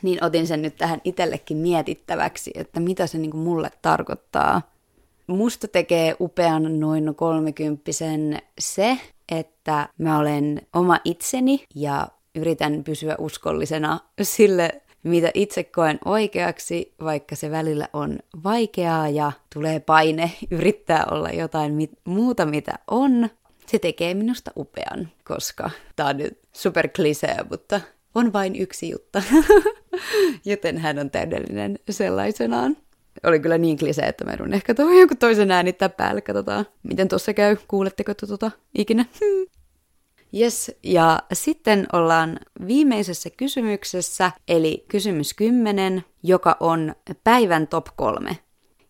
Niin 0.03 0.25
otin 0.25 0.47
sen 0.47 0.63
nyt 0.63 0.77
tähän 0.77 1.01
itsellekin 1.05 1.57
mietittäväksi, 1.57 2.51
että 2.55 2.81
mitä 2.81 3.07
se 3.07 3.19
niinku 3.19 3.37
mulle 3.37 3.71
tarkoittaa. 3.83 4.63
Musta 5.27 5.69
tekee 5.69 6.17
upean 6.21 6.81
noin 6.81 7.15
kolmekymppisen 7.15 8.39
se, 8.59 8.99
että 9.33 9.89
mä 9.99 10.19
olen 10.19 10.63
oma 10.73 10.99
itseni 11.05 11.65
ja 11.75 12.09
yritän 12.35 12.85
pysyä 12.85 13.15
uskollisena 13.19 14.01
sille 14.23 14.83
mitä 15.03 15.31
itse 15.35 15.65
koen 15.65 15.99
oikeaksi, 16.05 16.95
vaikka 17.05 17.37
se 17.37 17.51
välillä 17.51 17.89
on 17.93 18.19
vaikeaa 18.45 19.09
ja 19.09 19.33
tulee 19.55 19.81
paine 19.81 20.33
yrittää 20.51 21.07
olla 21.11 21.31
jotain 21.31 21.75
mit- 21.75 21.99
muuta, 22.05 22.47
mitä 22.47 22.73
on. 22.91 23.29
Se 23.67 23.79
tekee 23.79 24.15
minusta 24.15 24.51
upean, 24.57 25.09
koska 25.25 25.71
tämä 25.97 26.09
on 26.09 26.17
nyt 26.17 26.39
super 26.53 26.89
klisee, 26.89 27.37
mutta 27.51 27.81
on 28.15 28.33
vain 28.33 28.57
yksi 28.57 28.91
juttu. 28.91 29.19
Joten 30.45 30.79
hän 30.79 30.99
on 30.99 31.11
täydellinen 31.11 31.79
sellaisenaan. 31.91 32.77
Oli 33.23 33.41
kyllä 33.41 33.59
niin 33.59 33.79
klisee, 33.79 34.07
että 34.07 34.25
mä 34.25 34.33
edun 34.33 34.55
ehkä 34.55 34.75
tuohon 34.75 34.99
jonkun 34.99 35.17
toisen 35.17 35.51
äänittää 35.51 35.89
päälle. 35.89 36.21
Katsotaan, 36.21 36.67
miten 36.83 37.09
tuossa 37.09 37.35
käy. 37.35 37.57
Kuuletteko 37.69 38.15
tuota 38.15 38.51
ikinä? 38.75 39.05
Yes, 40.35 40.73
ja 40.83 41.23
sitten 41.33 41.87
ollaan 41.93 42.39
viimeisessä 42.67 43.31
kysymyksessä, 43.31 44.33
eli 44.49 44.85
kysymys 44.89 45.35
10, 45.35 46.05
joka 46.23 46.57
on 46.61 46.95
päivän 47.25 47.67
top 47.67 47.87
kolme. 47.97 48.39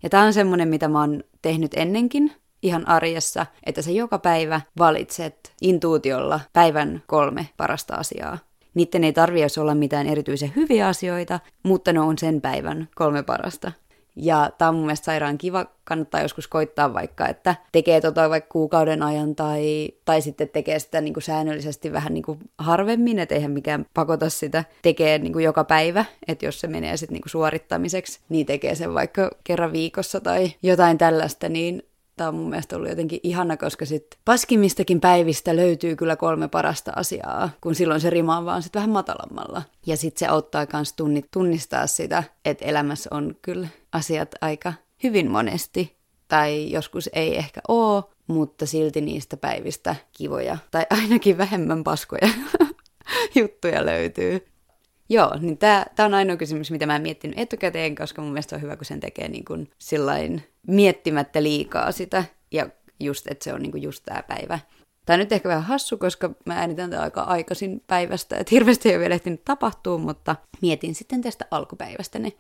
Ja 0.03 0.11
tämä 0.11 0.23
on 0.23 0.33
semmoinen, 0.33 0.69
mitä 0.69 0.89
mä 0.89 1.01
oon 1.01 1.25
tehnyt 1.43 1.75
ennenkin 1.75 2.33
ihan 2.63 2.89
arjessa, 2.89 3.47
että 3.67 3.83
sä 3.83 3.91
joka 3.91 4.19
päivä 4.19 4.61
valitset 4.79 5.53
intuutiolla 5.63 6.41
päivän 6.53 7.03
kolme 7.07 7.49
parasta 7.57 7.95
asiaa. 7.95 8.39
Niiden 8.75 9.05
ei 9.05 9.13
tarvitse 9.13 9.61
olla 9.61 9.75
mitään 9.75 10.07
erityisen 10.07 10.53
hyviä 10.57 10.87
asioita, 10.87 11.41
mutta 11.63 11.93
ne 11.93 12.01
on 12.01 12.19
sen 12.19 12.41
päivän 12.41 12.89
kolme 12.95 13.23
parasta. 13.23 13.73
Ja 14.17 14.51
tämä 14.59 14.69
on 14.69 14.75
mun 14.75 14.85
mielestä 14.85 15.05
sairaan 15.05 15.39
kiva, 15.39 15.67
kannattaa 15.85 16.23
joskus 16.23 16.49
koittaa 16.49 16.95
vaikka, 16.95 17.29
että 17.29 17.55
tekee 17.73 18.01
tota 18.01 18.31
vaikka 18.31 18.53
kuukauden 18.53 19.03
ajan 19.03 19.35
tai, 19.35 19.89
tai 20.05 20.23
sitten 20.23 20.49
tekee 20.49 20.79
sitä 20.79 21.01
niin 21.01 21.15
kuin 21.15 21.23
säännöllisesti 21.23 21.93
vähän 21.93 22.15
niin 22.15 22.25
kuin 22.25 22.39
harvemmin, 22.59 23.19
että 23.19 23.35
eihän 23.35 23.51
mikään 23.51 23.87
pakota 23.95 24.31
sitä 24.31 24.65
tekee 24.83 25.19
niin 25.19 25.33
kuin 25.33 25.45
joka 25.45 25.65
päivä, 25.65 26.05
että 26.29 26.47
jos 26.47 26.61
se 26.61 26.67
menee 26.67 26.97
sitten 26.97 27.15
niin 27.15 27.23
kuin 27.23 27.31
suorittamiseksi, 27.31 28.21
niin 28.29 28.47
tekee 28.47 28.75
sen 28.75 28.95
vaikka 28.95 29.31
kerran 29.45 29.73
viikossa 29.73 30.21
tai 30.21 30.53
jotain 30.63 30.99
tällaista, 30.99 31.49
niin 31.49 31.83
tämä 32.23 32.29
on 32.29 32.35
mun 32.35 32.51
mielestä 32.51 32.77
ollut 32.77 32.89
jotenkin 32.89 33.21
ihana, 33.23 33.57
koska 33.57 33.87
sit 33.87 34.07
paskimistakin 34.25 35.01
päivistä 35.01 35.57
löytyy 35.57 35.97
kyllä 35.97 36.17
kolme 36.17 36.49
parasta 36.49 36.93
asiaa, 36.97 37.51
kun 37.61 37.75
silloin 37.75 38.01
se 38.01 38.11
rima 38.11 38.39
on 38.39 38.45
vaan 38.45 38.63
sit 38.63 38.75
vähän 38.75 38.91
matalammalla. 38.91 39.63
Ja 39.87 39.97
sitten 39.97 40.19
se 40.19 40.27
auttaa 40.27 40.67
myös 40.73 40.95
tunnistaa 41.31 41.87
sitä, 41.87 42.25
että 42.45 42.65
elämässä 42.65 43.11
on 43.13 43.37
kyllä 43.43 43.69
asiat 43.93 44.35
aika 44.41 44.73
hyvin 45.03 45.31
monesti, 45.31 45.97
tai 46.29 46.71
joskus 46.71 47.11
ei 47.13 47.37
ehkä 47.37 47.61
oo, 47.69 48.11
mutta 48.27 48.67
silti 48.67 49.01
niistä 49.01 49.37
päivistä 49.37 49.97
kivoja, 50.13 50.59
tai 50.71 50.87
ainakin 50.91 51.39
vähemmän 51.39 51.85
paskoja 51.85 52.29
juttuja 53.35 53.87
löytyy. 53.87 54.52
Joo, 55.13 55.39
niin 55.41 55.59
tämä 55.59 55.87
on 55.99 56.15
ainoa 56.15 56.37
kysymys, 56.37 56.71
mitä 56.71 56.87
mä 56.87 56.97
en 56.97 57.03
miettinyt 57.03 57.39
etukäteen, 57.39 57.95
koska 57.95 58.23
mun 58.23 58.33
mielestä 58.33 58.57
on 58.57 58.63
hyvä, 58.63 58.77
kun 58.77 58.85
sen 58.85 59.01
tekee 59.01 59.29
niin 59.29 59.45
kuin 59.45 59.71
sillain 59.79 60.43
miettimättä 60.67 61.43
liikaa 61.43 61.93
sitä, 61.93 62.25
ja 62.53 62.67
just, 63.01 63.27
että 63.27 63.45
se 63.45 63.53
on 63.53 63.63
niin 63.63 63.73
kuin 63.73 63.83
just 63.83 64.03
tämä 64.05 64.23
päivä. 64.23 64.59
Tämä 65.07 65.15
on 65.15 65.19
nyt 65.19 65.33
ehkä 65.33 65.49
vähän 65.49 65.63
hassu, 65.63 65.99
koska 65.99 66.31
mä 66.47 66.55
äänitän 66.55 66.91
tätä 66.91 67.03
aika 67.03 67.21
aikaisin 67.21 67.83
päivästä, 67.87 68.37
että 68.37 68.51
hirveästi 68.51 68.89
ei 68.89 68.95
ole 68.95 69.01
vielä 69.01 69.15
ehtinyt 69.15 69.45
tapahtua, 69.45 69.99
mutta 69.99 70.37
mietin 70.63 70.95
sitten 70.95 71.23
tästä 71.23 71.45
alkupäivästäni. 71.51 72.37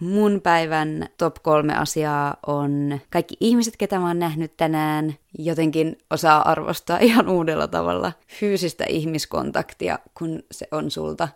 Mun 0.00 0.40
päivän 0.42 1.08
top 1.18 1.34
kolme 1.42 1.76
asiaa 1.76 2.36
on 2.46 3.00
kaikki 3.10 3.36
ihmiset, 3.40 3.76
ketä 3.76 3.98
mä 3.98 4.06
oon 4.06 4.18
nähnyt 4.18 4.56
tänään, 4.56 5.14
jotenkin 5.38 5.98
osaa 6.10 6.50
arvostaa 6.50 6.98
ihan 7.08 7.28
uudella 7.28 7.66
tavalla 7.66 8.12
fyysistä 8.40 8.84
ihmiskontaktia, 8.88 9.98
kun 10.14 10.42
se 10.50 10.68
on 10.70 10.90
sulta 10.90 11.28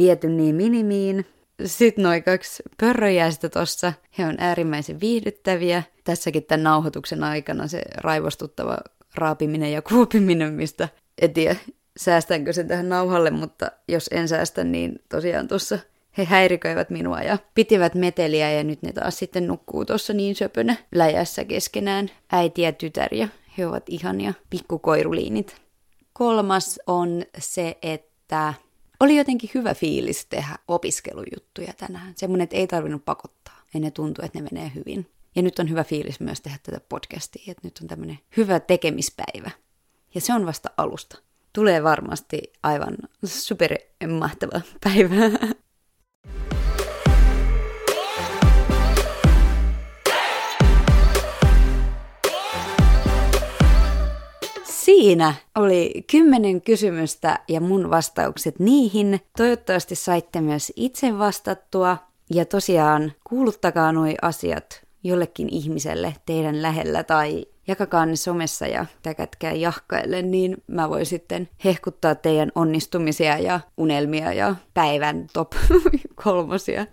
viety 0.00 0.28
niin 0.28 0.54
minimiin. 0.54 1.26
Sitten 1.64 2.02
noin 2.02 2.22
kaksi 2.22 2.62
pörröjäistä 2.80 3.48
tossa, 3.48 3.92
he 4.18 4.26
on 4.26 4.34
äärimmäisen 4.38 5.00
viihdyttäviä. 5.00 5.82
Tässäkin 6.04 6.44
tämän 6.44 6.62
nauhoituksen 6.64 7.24
aikana 7.24 7.68
se 7.68 7.82
raivostuttava 7.96 8.78
raapiminen 9.14 9.72
ja 9.72 9.82
kuopiminen, 9.82 10.52
mistä 10.52 10.88
en 11.22 11.32
tiedä, 11.32 11.56
säästänkö 11.96 12.52
sen 12.52 12.68
tähän 12.68 12.88
nauhalle, 12.88 13.30
mutta 13.30 13.70
jos 13.88 14.08
en 14.12 14.28
säästä, 14.28 14.64
niin 14.64 15.02
tosiaan 15.08 15.48
tuossa 15.48 15.78
he 16.18 16.24
häiriköivät 16.24 16.90
minua 16.90 17.20
ja 17.20 17.38
pitivät 17.54 17.94
meteliä 17.94 18.50
ja 18.50 18.64
nyt 18.64 18.82
ne 18.82 18.92
taas 18.92 19.18
sitten 19.18 19.46
nukkuu 19.46 19.84
tuossa 19.84 20.12
niin 20.12 20.36
söpönä 20.36 20.76
läjässä 20.94 21.44
keskenään. 21.44 22.10
Äiti 22.32 22.62
ja 22.62 22.72
tytär 22.72 23.14
ja 23.14 23.28
he 23.58 23.66
ovat 23.66 23.82
ihania 23.88 24.34
pikkukoiruliinit. 24.50 25.56
Kolmas 26.12 26.80
on 26.86 27.22
se, 27.38 27.78
että 27.82 28.54
oli 29.00 29.16
jotenkin 29.16 29.50
hyvä 29.54 29.74
fiilis 29.74 30.26
tehdä 30.26 30.58
opiskelujuttuja 30.68 31.72
tänään. 31.72 32.12
Semmoinen, 32.16 32.44
että 32.44 32.56
ei 32.56 32.66
tarvinnut 32.66 33.04
pakottaa. 33.04 33.62
Ja 33.74 33.80
ne 33.80 33.90
tuntuu, 33.90 34.24
että 34.24 34.38
ne 34.40 34.48
menee 34.52 34.72
hyvin. 34.74 35.10
Ja 35.36 35.42
nyt 35.42 35.58
on 35.58 35.70
hyvä 35.70 35.84
fiilis 35.84 36.20
myös 36.20 36.40
tehdä 36.40 36.58
tätä 36.62 36.80
podcastia, 36.88 37.44
että 37.46 37.66
nyt 37.66 37.78
on 37.82 37.88
tämmöinen 37.88 38.18
hyvä 38.36 38.60
tekemispäivä. 38.60 39.50
Ja 40.14 40.20
se 40.20 40.34
on 40.34 40.46
vasta 40.46 40.70
alusta. 40.76 41.18
Tulee 41.52 41.82
varmasti 41.82 42.52
aivan 42.62 42.96
super 43.24 43.74
mahtava 44.08 44.60
päivä. 44.84 45.16
Siinä 55.00 55.34
oli 55.54 56.04
kymmenen 56.10 56.62
kysymystä 56.62 57.38
ja 57.48 57.60
mun 57.60 57.90
vastaukset 57.90 58.58
niihin. 58.58 59.20
Toivottavasti 59.36 59.94
saitte 59.94 60.40
myös 60.40 60.72
itse 60.76 61.18
vastattua. 61.18 61.96
Ja 62.30 62.44
tosiaan 62.44 63.12
kuuluttakaa 63.28 63.92
nuo 63.92 64.06
asiat 64.22 64.82
jollekin 65.04 65.48
ihmiselle 65.48 66.14
teidän 66.26 66.62
lähellä 66.62 67.02
tai 67.02 67.46
jakakaa 67.68 68.06
ne 68.06 68.16
somessa 68.16 68.66
ja 68.66 68.86
täkätkää 69.02 69.52
jahkaille, 69.52 70.22
niin 70.22 70.56
mä 70.66 70.90
voin 70.90 71.06
sitten 71.06 71.48
hehkuttaa 71.64 72.14
teidän 72.14 72.52
onnistumisia 72.54 73.38
ja 73.38 73.60
unelmia 73.76 74.32
ja 74.32 74.54
päivän 74.74 75.26
top 75.32 75.52
kolmosia. 76.24 76.86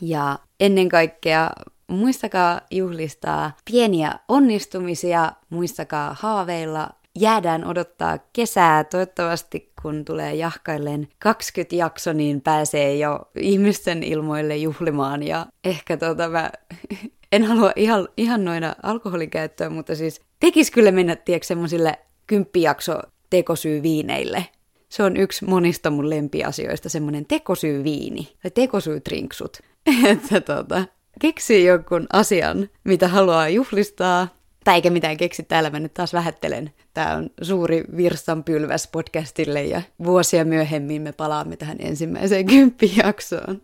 Ja 0.00 0.38
ennen 0.60 0.88
kaikkea 0.88 1.50
muistakaa 1.86 2.60
juhlistaa 2.70 3.52
pieniä 3.70 4.18
onnistumisia, 4.28 5.32
muistakaa 5.50 6.16
haaveilla, 6.20 6.90
jäädään 7.20 7.64
odottaa 7.64 8.18
kesää. 8.32 8.84
Toivottavasti 8.84 9.72
kun 9.82 10.04
tulee 10.04 10.34
jahkailleen 10.34 11.08
20 11.18 11.76
jakso, 11.76 12.12
niin 12.12 12.40
pääsee 12.40 12.96
jo 12.96 13.20
ihmisten 13.36 14.02
ilmoille 14.02 14.56
juhlimaan. 14.56 15.22
Ja 15.22 15.46
ehkä 15.64 15.96
tota 15.96 16.28
mä 16.28 16.50
en 17.32 17.44
halua 17.44 17.72
ihan, 17.76 18.08
ihan 18.16 18.44
noina 18.44 18.74
alkoholin 18.82 19.30
käyttöä, 19.30 19.70
mutta 19.70 19.94
siis 19.94 20.20
tekis 20.40 20.70
kyllä 20.70 20.90
mennä, 20.90 21.16
tiedätkö, 21.16 21.46
semmoisille 21.46 21.98
kymppijakso 22.26 23.00
tekosyyviineille. 23.30 24.46
Se 24.88 25.02
on 25.02 25.16
yksi 25.16 25.44
monista 25.44 25.90
mun 25.90 26.10
lempiasioista, 26.10 26.88
semmoinen 26.88 27.26
tekosyyviini 27.26 28.36
tai 28.42 28.50
tekosyytrinksut. 28.50 29.58
että 30.12 30.40
tota, 30.40 30.84
keksii 31.20 31.66
jonkun 31.66 32.06
asian, 32.12 32.68
mitä 32.84 33.08
haluaa 33.08 33.48
juhlistaa, 33.48 34.28
tai 34.64 34.74
eikä 34.74 34.90
mitään 34.90 35.16
keksi, 35.16 35.42
täällä 35.42 35.70
mä 35.70 35.80
nyt 35.80 35.94
taas 35.94 36.12
vähättelen. 36.12 36.72
Tämä 36.94 37.14
on 37.14 37.30
suuri 37.42 37.84
virstanpylväs 37.96 38.88
podcastille 38.92 39.64
ja 39.64 39.82
vuosia 40.04 40.44
myöhemmin 40.44 41.02
me 41.02 41.12
palaamme 41.12 41.56
tähän 41.56 41.76
ensimmäiseen 41.80 42.46
kymppijaksoon. 42.52 43.62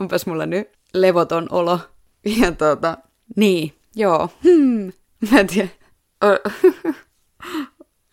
Onpas 0.00 0.26
mulla 0.26 0.46
nyt 0.46 0.68
levoton 0.94 1.46
olo. 1.50 1.78
Ja 2.40 2.52
tota, 2.52 2.98
niin, 3.36 3.72
joo, 3.96 4.28
hmm, 4.44 4.92
mä 5.30 5.40
en 5.40 5.46
tiedä. 5.46 5.68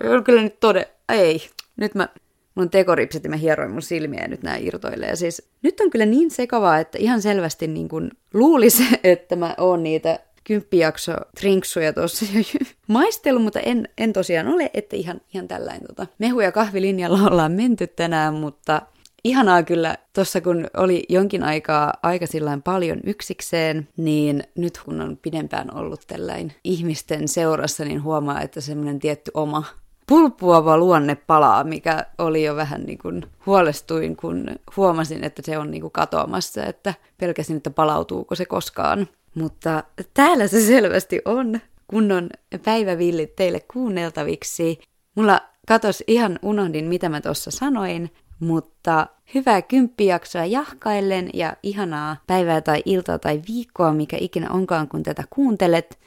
On 0.04 0.24
kyllä 0.24 0.42
nyt 0.42 0.60
tode, 0.60 0.90
ei, 1.10 1.50
nyt 1.78 1.96
mä, 1.96 2.10
mun 2.56 2.70
tekoripsit 2.70 3.24
ja 3.24 3.30
mä 3.30 3.36
hieroin 3.36 3.72
mun 3.72 3.82
silmiä 3.82 4.22
ja 4.22 4.28
nyt 4.28 4.44
nää 4.44 4.58
irtoilee. 4.58 5.16
Siis 5.16 5.50
nyt 5.62 5.80
on 5.80 5.90
kyllä 5.90 6.06
niin 6.06 6.32
sekavaa, 6.32 6.80
että 6.80 6.98
ihan 6.98 7.22
selvästi 7.22 7.68
niin 7.68 7.90
kuin 7.90 8.12
luulisi, 8.34 8.84
että 9.04 9.36
mä 9.36 9.56
oon 9.58 9.84
niitä 9.84 10.20
kymppijakso 10.46 11.14
trinksuja 11.40 11.94
tuossa 11.94 12.26
maistellut, 12.88 13.44
mutta 13.44 13.60
en, 13.60 13.90
en 13.98 14.14
tosiaan 14.14 14.48
ole, 14.48 14.70
että 14.74 14.96
ihan, 14.96 15.22
ihan 15.34 15.48
tällainen 15.48 15.88
tota, 15.88 16.08
mehu- 16.20 16.42
ja 16.42 16.52
kahvilinjalla 16.52 17.20
ollaan 17.32 17.52
menty 17.52 17.88
tänään, 17.88 18.34
mutta 18.34 18.82
ihanaa 19.24 19.64
kyllä, 19.64 19.98
tuossa 20.14 20.42
kun 20.42 20.68
oli 20.78 21.04
jonkin 21.10 21.44
aikaa 21.44 21.94
aika 22.04 22.26
paljon 22.64 23.00
yksikseen, 23.04 23.88
niin 23.98 24.44
nyt 24.56 24.80
kun 24.86 25.02
on 25.02 25.18
pidempään 25.22 25.76
ollut 25.78 26.02
tällainen 26.08 26.56
ihmisten 26.64 27.28
seurassa, 27.28 27.86
niin 27.86 28.04
huomaa, 28.04 28.42
että 28.42 28.62
semmoinen 28.62 29.00
tietty 29.00 29.32
oma 29.34 29.64
pulppuava 30.08 30.78
luonne 30.78 31.16
palaa, 31.16 31.64
mikä 31.64 32.06
oli 32.18 32.44
jo 32.44 32.56
vähän 32.56 32.84
niin 32.84 32.98
kuin 32.98 33.26
huolestuin, 33.46 34.16
kun 34.16 34.46
huomasin, 34.78 35.24
että 35.24 35.42
se 35.46 35.58
on 35.58 35.72
niin 35.72 35.82
kuin 35.82 35.92
katoamassa, 35.92 36.64
että 36.64 36.94
pelkäsin, 37.18 37.58
että 37.58 37.70
palautuuko 37.70 38.36
se 38.36 38.46
koskaan. 38.46 39.08
Mutta 39.36 39.84
täällä 40.14 40.48
se 40.48 40.62
selvästi 40.62 41.22
on 41.26 41.60
kunnon 41.88 42.30
päivävillit 42.66 43.36
teille 43.36 43.60
kuunneltaviksi. 43.74 44.80
Mulla 45.16 45.42
katos 45.68 46.04
ihan 46.08 46.40
unohdin, 46.44 46.86
mitä 46.86 47.10
mä 47.10 47.22
tuossa 47.22 47.52
sanoin, 47.52 48.12
mutta 48.40 49.08
hyvää 49.36 49.62
kymppijaksoa 49.62 50.46
jahkaillen 50.46 51.30
ja 51.34 51.54
ihanaa 51.64 52.18
päivää 52.28 52.62
tai 52.62 52.82
iltaa 52.86 53.20
tai 53.20 53.42
viikkoa, 53.48 53.94
mikä 53.94 54.18
ikinä 54.20 54.50
onkaan, 54.50 54.88
kun 54.88 55.04
tätä 55.04 55.24
kuuntelet. 55.30 56.00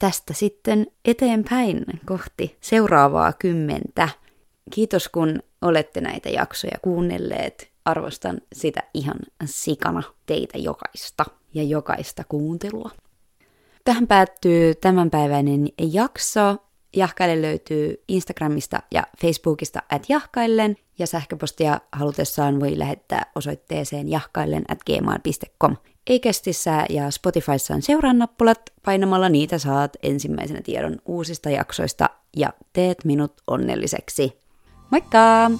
Tästä 0.00 0.34
sitten 0.34 0.86
eteenpäin 1.04 1.84
kohti 2.06 2.56
seuraavaa 2.60 3.32
kymmentä. 3.32 4.08
Kiitos 4.70 5.08
kun 5.08 5.42
olette 5.62 6.00
näitä 6.00 6.28
jaksoja 6.28 6.78
kuunnelleet. 6.82 7.70
Arvostan 7.84 8.40
sitä 8.52 8.82
ihan 8.94 9.16
sikana 9.44 10.02
teitä 10.26 10.58
jokaista 10.58 11.24
ja 11.54 11.62
jokaista 11.62 12.24
kuuntelua. 12.24 12.90
Tähän 13.84 14.06
päättyy 14.06 14.74
tämänpäiväinen 14.74 15.68
jakso. 15.92 16.56
Jahkaille 16.96 17.42
löytyy 17.42 18.02
Instagramista 18.08 18.82
ja 18.90 19.02
Facebookista 19.20 19.82
at 19.90 20.02
jahkaillen 20.08 20.76
ja 21.00 21.06
sähköpostia 21.06 21.80
halutessaan 21.92 22.60
voi 22.60 22.78
lähettää 22.78 23.26
osoitteeseen 23.34 24.08
jahkaillen 24.08 24.64
at 24.68 24.78
gmail.com. 24.84 25.76
Eikästissä 26.06 26.86
ja 26.90 27.10
Spotifyssa 27.10 27.74
on 27.74 27.82
seurannappulat, 27.82 28.60
painamalla 28.84 29.28
niitä 29.28 29.58
saat 29.58 29.96
ensimmäisenä 30.02 30.60
tiedon 30.62 30.96
uusista 31.06 31.50
jaksoista 31.50 32.10
ja 32.36 32.52
teet 32.72 33.04
minut 33.04 33.32
onnelliseksi. 33.46 34.40
Moikka! 34.90 35.50